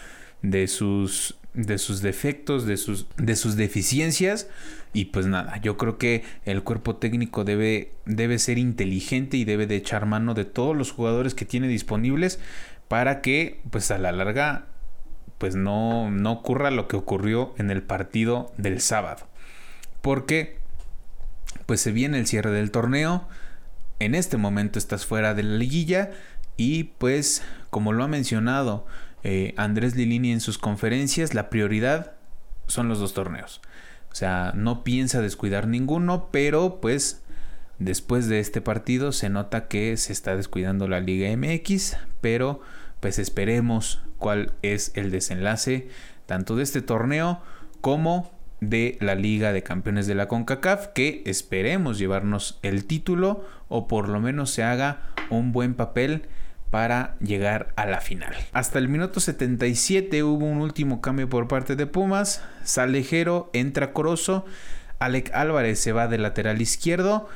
de 0.43 0.67
sus, 0.67 1.39
de 1.55 1.79
sus 1.79 2.03
defectos, 2.03 2.67
de 2.67 2.77
sus, 2.77 3.07
de 3.19 3.37
sus 3.37 3.55
deficiencias. 3.55 4.49
Y 4.93 5.05
pues 5.05 5.27
nada, 5.27 5.59
yo 5.59 5.77
creo 5.77 5.97
que 5.97 6.25
el 6.45 6.65
cuerpo 6.65 6.97
técnico 6.97 7.45
debe, 7.45 7.93
debe 8.05 8.41
ser 8.41 8.59
inteligente 8.59 9.37
y 9.37 9.45
debe 9.45 9.69
de 9.69 9.77
echar 9.77 10.07
mano 10.07 10.35
de 10.35 10.45
todos 10.45 10.77
los 10.77 10.91
jugadores 10.91 11.35
que 11.35 11.45
tiene 11.45 11.69
disponibles 11.69 12.41
para 12.89 13.21
que 13.21 13.61
pues 13.71 13.93
a 13.93 13.99
la 13.99 14.11
larga 14.11 14.67
pues 15.39 15.55
no, 15.55 16.11
no 16.11 16.33
ocurra 16.33 16.73
lo 16.73 16.89
que 16.89 16.97
ocurrió 16.97 17.55
en 17.59 17.71
el 17.71 17.85
partido 17.85 18.53
del 18.57 18.81
sábado. 18.81 19.29
Porque 20.03 20.60
pues 21.67 21.81
se 21.81 21.93
viene 21.93 22.19
el 22.19 22.27
cierre 22.27 22.51
del 22.51 22.71
torneo, 22.71 23.29
en 23.99 24.15
este 24.15 24.37
momento 24.37 24.79
estás 24.79 25.07
fuera 25.07 25.35
de 25.35 25.43
la 25.43 25.57
liguilla 25.57 26.11
y 26.57 26.85
pues 26.85 27.43
como 27.71 27.93
lo 27.93 28.03
ha 28.05 28.09
mencionado 28.09 28.87
eh, 29.23 29.55
Andrés 29.57 29.97
Lilini 29.97 30.33
en 30.33 30.41
sus 30.41 30.59
conferencias, 30.59 31.35
la 31.35 31.51
prioridad 31.51 32.13
son 32.67 32.89
los 32.89 32.99
dos 32.99 33.15
torneos. 33.15 33.61
O 34.11 34.15
sea, 34.15 34.53
no 34.57 34.83
piensa 34.83 35.21
descuidar 35.21 35.69
ninguno, 35.69 36.29
pero 36.33 36.81
pues 36.81 37.23
después 37.79 38.29
de 38.29 38.41
este 38.41 38.61
partido 38.61 39.13
se 39.13 39.29
nota 39.29 39.69
que 39.69 39.97
se 39.97 40.13
está 40.13 40.37
descuidando 40.37 40.89
la 40.89 41.01
Liga 41.01 41.35
MX, 41.37 41.97
pero 42.21 42.61
pues 43.01 43.19
esperemos 43.19 44.03
cuál 44.19 44.53
es 44.63 44.93
el 44.95 45.11
desenlace 45.11 45.89
tanto 46.27 46.57
de 46.57 46.63
este 46.63 46.83
torneo 46.83 47.41
como 47.81 48.31
de 48.61 48.99
la 49.01 49.15
Liga 49.15 49.53
de 49.53 49.63
Campeones 49.63 50.07
de 50.07 50.15
la 50.15 50.29
CONCACAF, 50.29 50.89
que 50.89 51.23
esperemos 51.27 51.99
llevarnos 51.99 52.59
el 52.63 52.85
título 52.85 53.45
o 53.69 53.89
por 53.89 54.09
lo 54.09 54.21
menos 54.21 54.51
se 54.51 54.63
haga 54.63 55.03
un 55.31 55.53
buen 55.53 55.75
papel 55.75 56.23
para 56.71 57.17
llegar 57.21 57.73
a 57.77 57.87
la 57.87 58.01
final. 58.01 58.35
Hasta 58.53 58.79
el 58.79 58.89
minuto 58.89 59.21
77 59.21 60.23
hubo 60.23 60.47
un 60.47 60.59
último 60.59 61.01
cambio 61.01 61.29
por 61.29 61.49
parte 61.49 61.75
de 61.77 61.87
Pumas, 61.87 62.43
Salejero 62.63 63.51
entra 63.53 63.93
Corozo, 63.93 64.45
Alec 64.99 65.31
Álvarez 65.35 65.81
se 65.81 65.93
va 65.93 66.07
de 66.07 66.19
lateral 66.19 66.61
izquierdo, 66.61 67.29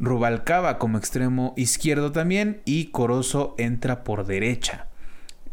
Rubalcaba 0.00 0.78
como 0.78 0.98
extremo 0.98 1.54
izquierdo 1.56 2.10
también 2.10 2.60
y 2.64 2.86
Corozo 2.86 3.54
entra 3.58 4.02
por 4.02 4.26
derecha. 4.26 4.88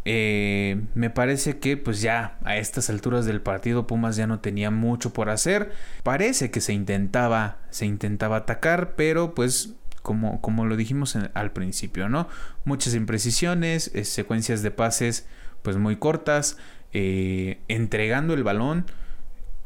Eh, 0.04 0.82
me 0.96 1.12
parece 1.12 1.60
que 1.60 1.78
pues 1.78 2.02
ya 2.02 2.40
a 2.44 2.58
estas 2.58 2.90
alturas 2.90 3.26
del 3.26 3.42
partido 3.42 3.86
Pumas 3.86 4.16
ya 4.16 4.26
no 4.28 4.40
tenía 4.40 4.72
mucho 4.72 5.14
por 5.14 5.30
hacer. 5.30 5.72
Parece 6.04 6.52
que 6.52 6.62
se 6.62 6.74
intentaba, 6.74 7.60
se 7.70 7.86
intentaba 7.86 8.38
atacar, 8.38 8.96
pero 8.96 9.36
pues 9.36 9.74
como, 10.02 10.42
como 10.42 10.66
lo 10.66 10.76
dijimos 10.76 11.16
al 11.16 11.52
principio, 11.52 12.10
¿no? 12.10 12.28
Muchas 12.66 12.96
imprecisiones, 12.96 13.92
eh, 13.94 14.04
secuencias 14.04 14.64
de 14.64 14.72
pases 14.72 15.28
pues 15.62 15.78
muy 15.78 15.98
cortas, 15.98 16.58
eh, 16.94 17.60
entregando 17.68 18.34
el 18.34 18.44
balón 18.44 18.86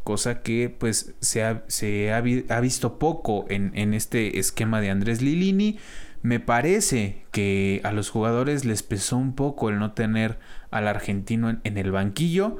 cosa 0.04 0.44
que 0.44 0.70
pues 0.70 1.16
se 1.20 1.44
ha, 1.44 1.64
se 1.68 2.14
ha, 2.14 2.22
visto 2.22 3.00
poco 3.00 3.46
en, 3.50 3.72
en, 3.74 3.96
este 3.96 4.38
esquema 4.38 4.80
de 4.80 4.92
Andrés 4.92 5.24
Lilini. 5.24 5.80
Me 6.26 6.40
parece 6.40 7.22
que 7.30 7.82
a 7.84 7.92
los 7.92 8.10
jugadores 8.10 8.66
les 8.66 8.82
pesó 8.82 9.16
un 9.16 9.36
poco 9.36 9.70
el 9.70 9.78
no 9.78 9.92
tener 9.92 10.40
al 10.72 10.88
argentino 10.88 11.56
en, 11.64 11.78
el 11.78 11.92
banquillo. 11.92 12.58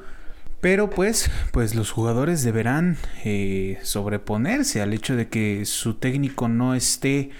Pero 0.62 0.92
pues, 0.92 1.32
pues 1.52 1.74
los 1.74 1.90
jugadores 1.90 2.44
deberán 2.44 2.96
eh, 3.24 3.80
sobreponerse 3.82 4.84
al 4.84 4.94
hecho 4.94 5.16
de 5.16 5.30
que 5.30 5.66
su 5.66 5.96
técnico 5.96 6.48
no 6.48 6.76
esté 6.76 7.32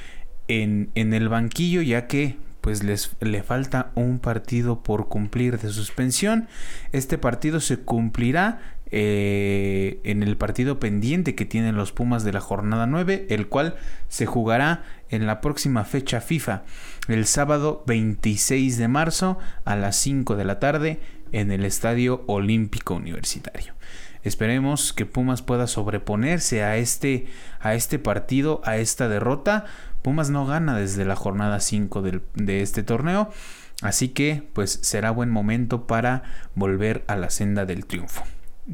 en, 0.48 0.90
en 0.96 1.14
el 1.14 1.30
banquillo, 1.30 1.84
ya 1.84 2.08
que 2.08 2.38
pues 2.60 2.84
les 2.84 3.12
le 3.20 3.44
falta 3.44 3.92
un 3.94 4.18
partido 4.18 4.82
por 4.82 5.08
cumplir 5.08 5.60
de 5.60 5.70
suspensión. 5.70 6.48
Este 6.92 7.20
partido 7.20 7.60
se 7.60 7.78
cumplirá 7.78 8.75
eh, 8.92 10.00
en 10.04 10.24
el 10.24 10.38
partido 10.38 10.80
pendiente 10.80 11.36
que 11.36 11.46
tienen 11.46 11.76
los 11.76 11.92
Pumas 11.92 12.24
de 12.24 12.34
la 12.34 12.40
jornada 12.40 12.86
9, 12.86 13.28
el 13.30 13.48
cual 13.48 13.76
se 14.08 14.26
jugará 14.26 14.84
en 15.10 15.26
la 15.26 15.42
próxima 15.42 15.84
fecha 15.86 16.22
FIFA, 16.22 16.64
el 17.08 17.26
sábado 17.26 17.84
26 17.88 18.78
de 18.78 18.88
marzo 18.88 19.38
a 19.64 19.76
las 19.76 19.96
5 19.98 20.36
de 20.36 20.46
la 20.46 20.60
tarde 20.60 21.00
en 21.32 21.52
el 21.52 21.66
Estadio 21.66 22.24
Olímpico 22.28 22.96
Universitario. 22.96 23.74
Esperemos 24.24 24.94
que 24.94 25.06
Pumas 25.06 25.42
pueda 25.42 25.68
sobreponerse 25.68 26.64
a 26.64 26.78
este, 26.78 27.28
a 27.60 27.76
este 27.76 28.00
partido, 28.00 28.62
a 28.66 28.78
esta 28.78 29.08
derrota. 29.08 29.66
Pumas 30.02 30.32
no 30.32 30.48
gana 30.48 30.76
desde 30.76 31.06
la 31.06 31.16
jornada 31.16 31.60
5 31.60 32.02
de 32.02 32.62
este 32.62 32.82
torneo. 32.82 33.32
Así 33.82 34.10
que 34.10 34.44
pues 34.54 34.80
será 34.82 35.12
buen 35.12 35.30
momento 35.30 35.86
para 35.86 36.24
volver 36.56 37.04
a 37.08 37.16
la 37.16 37.30
senda 37.30 37.66
del 37.66 37.86
triunfo. 37.86 38.24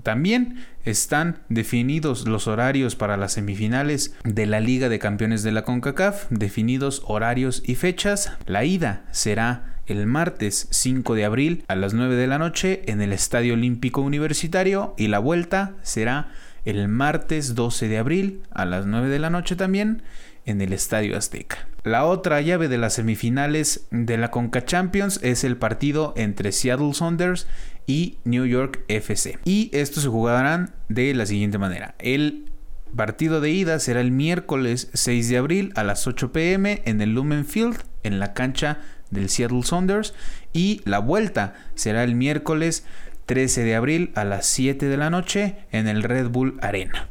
También 0.04 0.64
están 0.86 1.40
definidos 1.50 2.28
los 2.28 2.48
horarios 2.48 2.96
para 2.96 3.18
las 3.18 3.34
semifinales 3.34 4.16
de 4.24 4.46
la 4.46 4.62
Liga 4.62 4.88
de 4.88 5.00
Campeones 5.00 5.44
de 5.44 5.52
la 5.52 5.64
CONCACAF, 5.64 6.28
definidos 6.30 7.04
horarios 7.06 7.62
y 7.66 7.76
fechas. 7.76 8.32
La 8.46 8.64
ida 8.64 9.04
será 9.12 9.76
el 9.88 10.06
martes 10.08 10.68
5 10.72 11.16
de 11.16 11.26
abril 11.26 11.66
a 11.68 11.76
las 11.76 11.94
9 11.94 12.16
de 12.16 12.28
la 12.28 12.38
noche 12.38 12.84
en 12.86 13.02
el 13.02 13.12
Estadio 13.12 13.54
Olímpico 13.54 14.02
Universitario 14.02 14.94
y 14.98 15.08
la 15.08 15.20
vuelta 15.20 15.74
será 15.82 16.30
el 16.64 16.88
martes 16.88 17.56
12 17.56 17.88
de 17.90 17.98
abril 17.98 18.42
a 18.52 18.66
las 18.66 18.86
9 18.86 19.10
de 19.10 19.20
la 19.20 19.30
noche 19.30 19.56
también 19.56 20.04
en 20.46 20.62
el 20.62 20.74
Estadio 20.74 21.18
Azteca. 21.18 21.68
La 21.84 22.06
otra 22.06 22.42
llave 22.42 22.68
de 22.68 22.78
las 22.78 22.94
semifinales 22.94 23.88
de 23.90 24.18
la 24.18 24.30
Conca 24.30 24.66
Champions 24.66 25.20
es 25.24 25.44
el 25.44 25.58
partido 25.58 26.14
entre 26.16 26.52
Seattle 26.52 26.94
Saunders 26.94 27.48
y 27.88 28.18
New 28.24 28.46
York 28.46 28.84
FC. 28.88 29.40
Y 29.46 29.70
estos 29.74 30.04
se 30.04 30.10
jugarán 30.10 30.74
de 30.90 31.14
la 31.14 31.26
siguiente 31.26 31.58
manera. 31.58 31.96
El 32.00 32.52
partido 32.96 33.42
de 33.42 33.52
ida 33.52 33.80
será 33.80 34.02
el 34.02 34.12
miércoles 34.12 34.90
6 34.94 35.30
de 35.30 35.38
abril 35.38 35.72
a 35.76 35.84
las 35.84 36.08
8 36.08 36.32
pm 36.32 36.82
en 36.86 37.02
el 37.02 37.14
Lumen 37.14 37.46
Field, 37.46 37.78
en 38.04 38.20
la 38.20 38.34
cancha 38.34 38.80
del 39.10 39.30
Seattle 39.30 39.64
Saunders. 39.64 40.14
Y 40.54 40.82
la 40.86 41.00
vuelta 41.00 41.54
será 41.76 42.04
el 42.04 42.16
miércoles 42.16 42.86
13 43.26 43.64
de 43.64 43.76
abril 43.76 44.12
a 44.16 44.26
las 44.26 44.46
7 44.48 44.88
de 44.88 44.98
la 44.98 45.10
noche 45.10 45.56
en 45.72 45.88
el 45.88 46.04
Red 46.04 46.30
Bull 46.30 46.58
Arena. 46.62 47.08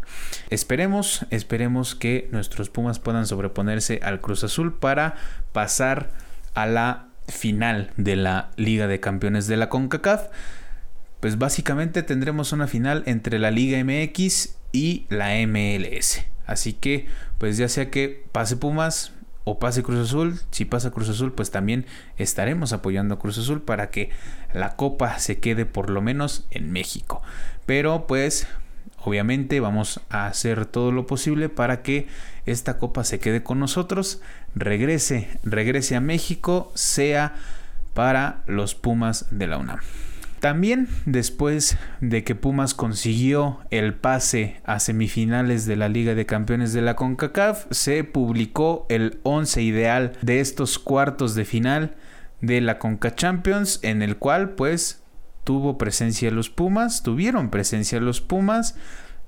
Esperemos, 0.50 1.24
esperemos 1.30 1.94
que 1.94 2.28
nuestros 2.30 2.68
Pumas 2.68 2.98
puedan 2.98 3.26
sobreponerse 3.26 4.00
al 4.02 4.20
Cruz 4.20 4.44
Azul 4.44 4.74
para 4.74 5.14
pasar 5.52 6.10
a 6.54 6.66
la 6.66 7.06
final 7.28 7.92
de 7.96 8.16
la 8.16 8.50
Liga 8.56 8.86
de 8.86 9.00
Campeones 9.00 9.46
de 9.46 9.56
la 9.56 9.68
CONCACAF. 9.68 10.28
Pues 11.20 11.38
básicamente 11.38 12.02
tendremos 12.02 12.52
una 12.52 12.66
final 12.66 13.02
entre 13.06 13.38
la 13.38 13.50
Liga 13.50 13.82
MX 13.84 14.56
y 14.72 15.06
la 15.08 15.34
MLS. 15.46 16.24
Así 16.46 16.72
que, 16.72 17.06
pues 17.38 17.56
ya 17.56 17.68
sea 17.68 17.90
que 17.90 18.24
pase 18.32 18.56
Pumas, 18.56 19.12
o 19.44 19.58
pase 19.58 19.82
Cruz 19.82 20.08
Azul. 20.08 20.40
Si 20.50 20.64
pasa 20.64 20.90
Cruz 20.90 21.08
Azul, 21.08 21.32
pues 21.32 21.50
también 21.50 21.86
estaremos 22.16 22.72
apoyando 22.72 23.14
a 23.14 23.18
Cruz 23.18 23.38
Azul 23.38 23.62
para 23.62 23.90
que 23.90 24.10
la 24.52 24.76
copa 24.76 25.18
se 25.18 25.38
quede 25.38 25.66
por 25.66 25.90
lo 25.90 26.02
menos 26.02 26.46
en 26.50 26.72
México. 26.72 27.22
Pero 27.66 28.06
pues 28.06 28.46
obviamente 29.02 29.60
vamos 29.60 30.00
a 30.10 30.26
hacer 30.26 30.66
todo 30.66 30.92
lo 30.92 31.06
posible 31.06 31.48
para 31.48 31.82
que 31.82 32.06
esta 32.46 32.78
copa 32.78 33.04
se 33.04 33.18
quede 33.18 33.42
con 33.42 33.58
nosotros, 33.58 34.20
regrese, 34.54 35.28
regrese 35.42 35.96
a 35.96 36.00
México, 36.00 36.70
sea 36.74 37.34
para 37.94 38.42
los 38.46 38.74
Pumas 38.74 39.26
de 39.30 39.46
la 39.46 39.58
UNAM. 39.58 39.80
También 40.40 40.88
después 41.04 41.76
de 42.00 42.24
que 42.24 42.34
Pumas 42.34 42.72
consiguió 42.72 43.60
el 43.70 43.94
pase 43.94 44.56
a 44.64 44.80
semifinales 44.80 45.66
de 45.66 45.76
la 45.76 45.90
Liga 45.90 46.14
de 46.14 46.24
Campeones 46.24 46.72
de 46.72 46.80
la 46.80 46.96
CONCACAF, 46.96 47.66
se 47.70 48.04
publicó 48.04 48.86
el 48.88 49.20
11 49.22 49.62
ideal 49.62 50.12
de 50.22 50.40
estos 50.40 50.78
cuartos 50.78 51.34
de 51.34 51.44
final 51.44 51.94
de 52.40 52.62
la 52.62 52.78
CONCA 52.78 53.14
Champions, 53.14 53.80
en 53.82 54.00
el 54.00 54.16
cual 54.16 54.50
pues 54.50 55.02
tuvo 55.44 55.76
presencia 55.76 56.30
los 56.30 56.48
Pumas, 56.48 57.02
tuvieron 57.02 57.50
presencia 57.50 58.00
los 58.00 58.22
Pumas 58.22 58.76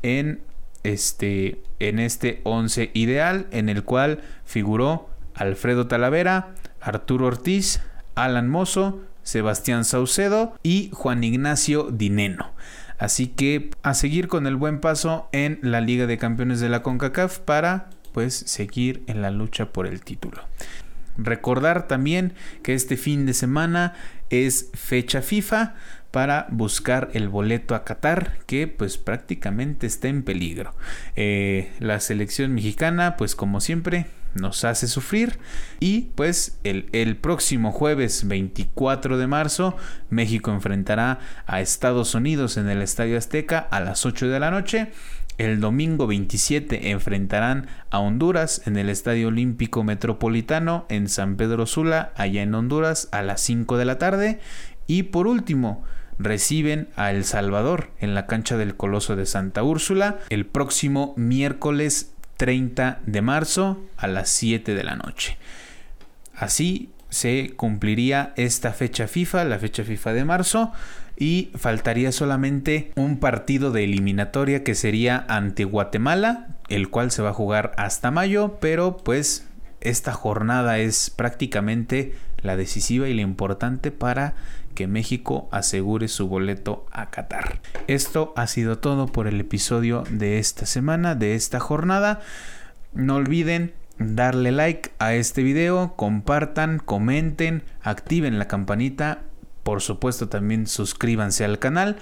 en 0.03 0.40
este 0.83 1.62
en 1.79 1.98
este 1.98 2.40
11 2.44 2.90
ideal 2.94 3.46
en 3.51 3.68
el 3.68 3.85
cual 3.85 4.20
figuró 4.44 5.11
Alfredo 5.35 5.87
Talavera, 5.87 6.55
Arturo 6.81 7.27
Ortiz, 7.27 7.83
Alan 8.14 8.48
Mozo, 8.48 9.01
Sebastián 9.22 9.85
Saucedo 9.85 10.54
y 10.62 10.90
Juan 10.92 11.24
Ignacio 11.24 11.90
Dineno. 11.90 12.52
Así 12.98 13.26
que 13.26 13.70
a 13.82 13.94
seguir 13.94 14.28
con 14.28 14.46
el 14.46 14.56
buen 14.56 14.78
paso 14.78 15.28
en 15.32 15.58
la 15.62 15.80
Liga 15.80 16.06
de 16.06 16.18
Campeones 16.18 16.61
de 16.61 16.68
la 16.68 16.82
CONCACAF 16.82 17.40
para 17.40 17.90
pues 18.12 18.35
seguir 18.35 19.02
en 19.06 19.22
la 19.22 19.30
lucha 19.30 19.72
por 19.72 19.87
el 19.87 20.02
título. 20.02 20.42
Recordar 21.16 21.88
también 21.88 22.35
que 22.62 22.74
este 22.74 22.96
fin 22.96 23.26
de 23.26 23.35
semana 23.35 23.94
es 24.30 24.70
fecha 24.74 25.20
FIFA 25.20 25.74
para 26.11 26.46
buscar 26.50 27.11
el 27.12 27.28
boleto 27.28 27.74
a 27.74 27.85
Qatar 27.85 28.38
que 28.46 28.68
pues 28.68 28.98
prácticamente 28.98 29.87
está 29.87 30.08
en 30.08 30.22
peligro. 30.22 30.74
Eh, 31.16 31.72
la 31.80 32.00
selección 32.00 32.54
mexicana 32.54 33.16
pues 33.16 33.35
como 33.35 33.61
siempre 33.61 34.06
nos 34.34 34.64
hace 34.64 34.86
sufrir. 34.88 35.38
Y 35.80 36.12
pues 36.14 36.58
el, 36.64 36.88
el, 36.92 37.16
próximo 37.16 37.72
jueves 37.72 38.26
24 38.26 39.18
de 39.18 39.26
marzo, 39.26 39.76
México 40.10 40.50
enfrentará 40.50 41.18
a 41.46 41.60
Estados 41.60 42.14
Unidos 42.14 42.56
en 42.56 42.68
el 42.68 42.82
Estadio 42.82 43.18
Azteca 43.18 43.58
a 43.58 43.80
las 43.80 44.06
8 44.06 44.28
de 44.28 44.40
la 44.40 44.50
noche. 44.50 44.92
El 45.38 45.60
domingo 45.60 46.06
27 46.06 46.90
enfrentarán 46.90 47.66
a 47.90 48.00
Honduras 48.00 48.62
en 48.66 48.76
el 48.76 48.90
Estadio 48.90 49.28
Olímpico 49.28 49.82
Metropolitano 49.82 50.84
en 50.88 51.08
San 51.08 51.36
Pedro 51.36 51.66
Sula, 51.66 52.12
allá 52.16 52.42
en 52.42 52.54
Honduras, 52.54 53.08
a 53.12 53.22
las 53.22 53.40
5 53.40 53.78
de 53.78 53.84
la 53.84 53.98
tarde. 53.98 54.40
Y 54.86 55.04
por 55.04 55.26
último, 55.26 55.84
reciben 56.18 56.88
a 56.96 57.10
El 57.10 57.24
Salvador 57.24 57.90
en 57.98 58.14
la 58.14 58.26
cancha 58.26 58.56
del 58.56 58.76
Coloso 58.76 59.16
de 59.16 59.26
Santa 59.26 59.62
Úrsula 59.62 60.18
el 60.28 60.46
próximo 60.46 61.14
miércoles 61.16 62.12
30 62.42 63.02
de 63.07 63.22
marzo 63.22 63.78
a 63.96 64.09
las 64.09 64.28
7 64.31 64.74
de 64.74 64.83
la 64.83 64.96
noche. 64.96 65.38
Así 66.35 66.90
se 67.09 67.52
cumpliría 67.55 68.33
esta 68.35 68.72
fecha 68.72 69.07
FIFA, 69.07 69.44
la 69.44 69.61
fecha 69.61 69.85
FIFA 69.85 70.12
de 70.12 70.24
marzo, 70.24 70.72
y 71.16 71.50
faltaría 71.55 72.11
solamente 72.11 72.90
un 72.96 73.20
partido 73.20 73.70
de 73.70 73.85
eliminatoria 73.85 74.64
que 74.64 74.74
sería 74.74 75.24
ante 75.28 75.62
Guatemala, 75.62 76.48
el 76.68 76.88
cual 76.90 77.12
se 77.12 77.22
va 77.22 77.28
a 77.28 77.33
jugar 77.33 77.74
hasta 77.76 78.11
mayo, 78.11 78.59
pero 78.61 78.96
pues 78.96 79.46
esta 79.81 80.12
jornada 80.12 80.81
es 80.81 81.11
prácticamente 81.11 82.12
la 82.42 82.57
decisiva 82.57 83.09
y 83.09 83.14
la 83.14 83.22
importante 83.22 83.90
para 83.90 84.35
que 84.74 84.87
México 84.87 85.48
asegure 85.52 86.09
su 86.09 86.28
boleto 86.28 86.87
a 86.90 87.11
Qatar. 87.11 87.61
Esto 87.87 88.33
ha 88.37 88.46
sido 88.46 88.78
todo 88.78 89.07
por 89.07 89.26
el 89.26 89.40
episodio 89.40 90.05
de 90.11 90.38
esta 90.38 90.66
semana, 90.66 91.14
de 91.14 91.35
esta 91.35 91.61
jornada. 91.61 92.20
No 92.94 93.16
olviden 93.16 93.74
darle 93.98 94.52
like 94.52 94.90
a 94.98 95.14
este 95.14 95.42
video, 95.42 95.94
compartan, 95.96 96.78
comenten, 96.78 97.62
activen 97.83 98.38
la 98.38 98.48
campanita, 98.48 99.20
por 99.62 99.81
supuesto 99.81 100.28
también 100.28 100.66
suscríbanse 100.66 101.44
al 101.44 101.59
canal. 101.59 101.96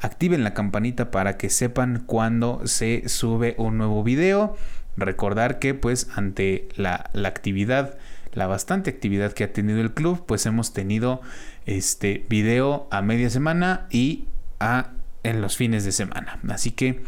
Activen 0.00 0.44
la 0.44 0.54
campanita 0.54 1.10
para 1.10 1.36
que 1.36 1.50
sepan 1.50 2.02
cuando 2.06 2.66
se 2.66 3.08
sube 3.08 3.54
un 3.58 3.76
nuevo 3.76 4.02
video. 4.02 4.56
Recordar 4.96 5.58
que 5.58 5.74
pues 5.74 6.08
ante 6.14 6.68
la, 6.76 7.10
la 7.12 7.28
actividad 7.28 7.98
la 8.32 8.46
bastante 8.46 8.90
actividad 8.90 9.32
que 9.32 9.44
ha 9.44 9.52
tenido 9.52 9.80
el 9.80 9.92
club, 9.92 10.24
pues 10.26 10.46
hemos 10.46 10.72
tenido 10.72 11.20
este 11.66 12.24
video 12.28 12.88
a 12.90 13.02
media 13.02 13.30
semana 13.30 13.86
y 13.90 14.26
a 14.58 14.92
en 15.22 15.42
los 15.42 15.56
fines 15.56 15.84
de 15.84 15.92
semana. 15.92 16.38
Así 16.48 16.70
que, 16.70 17.02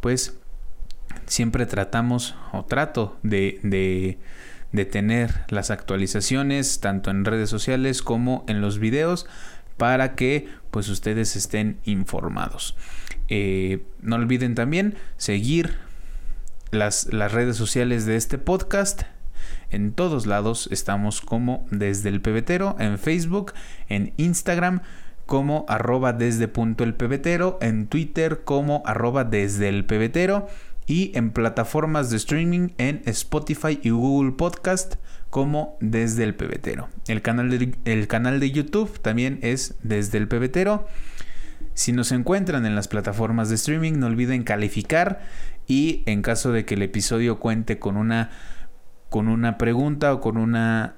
pues, 0.00 0.38
siempre 1.26 1.66
tratamos 1.66 2.34
o 2.52 2.64
trato 2.64 3.18
de, 3.22 3.60
de, 3.62 4.84
tener 4.86 5.44
las 5.48 5.70
actualizaciones 5.70 6.80
tanto 6.80 7.10
en 7.10 7.24
redes 7.24 7.50
sociales 7.50 8.02
como 8.02 8.44
en 8.48 8.60
los 8.60 8.78
videos 8.78 9.26
para 9.76 10.14
que 10.14 10.48
pues 10.70 10.88
ustedes 10.88 11.36
estén 11.36 11.78
informados. 11.84 12.76
Eh, 13.28 13.82
no 14.00 14.16
olviden 14.16 14.54
también 14.54 14.94
seguir 15.16 15.78
las, 16.70 17.12
las 17.12 17.32
redes 17.32 17.56
sociales 17.56 18.06
de 18.06 18.16
este 18.16 18.38
podcast 18.38 19.02
en 19.70 19.92
todos 19.92 20.26
lados 20.26 20.68
estamos 20.72 21.20
como 21.20 21.66
desde 21.70 22.08
el 22.08 22.20
pebetero, 22.20 22.76
en 22.78 22.98
Facebook, 22.98 23.52
en 23.88 24.12
Instagram 24.16 24.82
como 25.26 25.66
arroba 25.68 26.14
desde 26.14 26.48
punto 26.48 26.84
el 26.84 26.94
pebetero, 26.94 27.58
en 27.60 27.86
Twitter 27.86 28.44
como 28.44 28.82
arroba 28.86 29.24
desde 29.24 29.68
el 29.68 29.84
pebetero 29.84 30.48
y 30.86 31.12
en 31.14 31.30
plataformas 31.32 32.08
de 32.08 32.16
streaming 32.16 32.70
en 32.78 33.02
Spotify 33.04 33.78
y 33.82 33.90
Google 33.90 34.32
Podcast 34.32 34.94
como 35.28 35.76
desde 35.80 36.24
el 36.24 36.34
pebetero. 36.34 36.88
El 37.06 37.20
canal 37.20 37.50
de, 37.50 37.74
el 37.84 38.08
canal 38.08 38.40
de 38.40 38.50
YouTube 38.50 38.98
también 39.00 39.38
es 39.42 39.74
desde 39.82 40.16
el 40.16 40.28
pebetero. 40.28 40.88
Si 41.74 41.92
nos 41.92 42.10
encuentran 42.10 42.64
en 42.64 42.74
las 42.74 42.88
plataformas 42.88 43.50
de 43.50 43.56
streaming, 43.56 43.98
no 43.98 44.06
olviden 44.06 44.44
calificar 44.44 45.20
y 45.66 46.02
en 46.06 46.22
caso 46.22 46.52
de 46.52 46.64
que 46.64 46.74
el 46.74 46.82
episodio 46.82 47.38
cuente 47.38 47.78
con 47.78 47.98
una 47.98 48.30
con 49.08 49.28
una 49.28 49.58
pregunta 49.58 50.12
o 50.12 50.20
con 50.20 50.36
una 50.36 50.96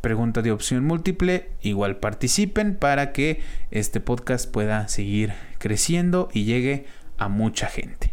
pregunta 0.00 0.42
de 0.42 0.52
opción 0.52 0.84
múltiple, 0.84 1.50
igual 1.62 1.96
participen 1.96 2.76
para 2.76 3.12
que 3.12 3.40
este 3.70 4.00
podcast 4.00 4.50
pueda 4.50 4.86
seguir 4.88 5.32
creciendo 5.58 6.28
y 6.32 6.44
llegue 6.44 6.86
a 7.16 7.28
mucha 7.28 7.68
gente. 7.68 8.12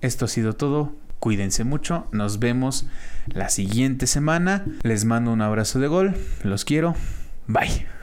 Esto 0.00 0.24
ha 0.24 0.28
sido 0.28 0.54
todo. 0.54 0.96
Cuídense 1.20 1.62
mucho. 1.62 2.08
Nos 2.10 2.40
vemos 2.40 2.88
la 3.26 3.48
siguiente 3.48 4.08
semana. 4.08 4.64
Les 4.82 5.04
mando 5.04 5.32
un 5.32 5.42
abrazo 5.42 5.78
de 5.78 5.86
gol. 5.86 6.16
Los 6.42 6.64
quiero. 6.64 6.96
Bye. 7.46 8.01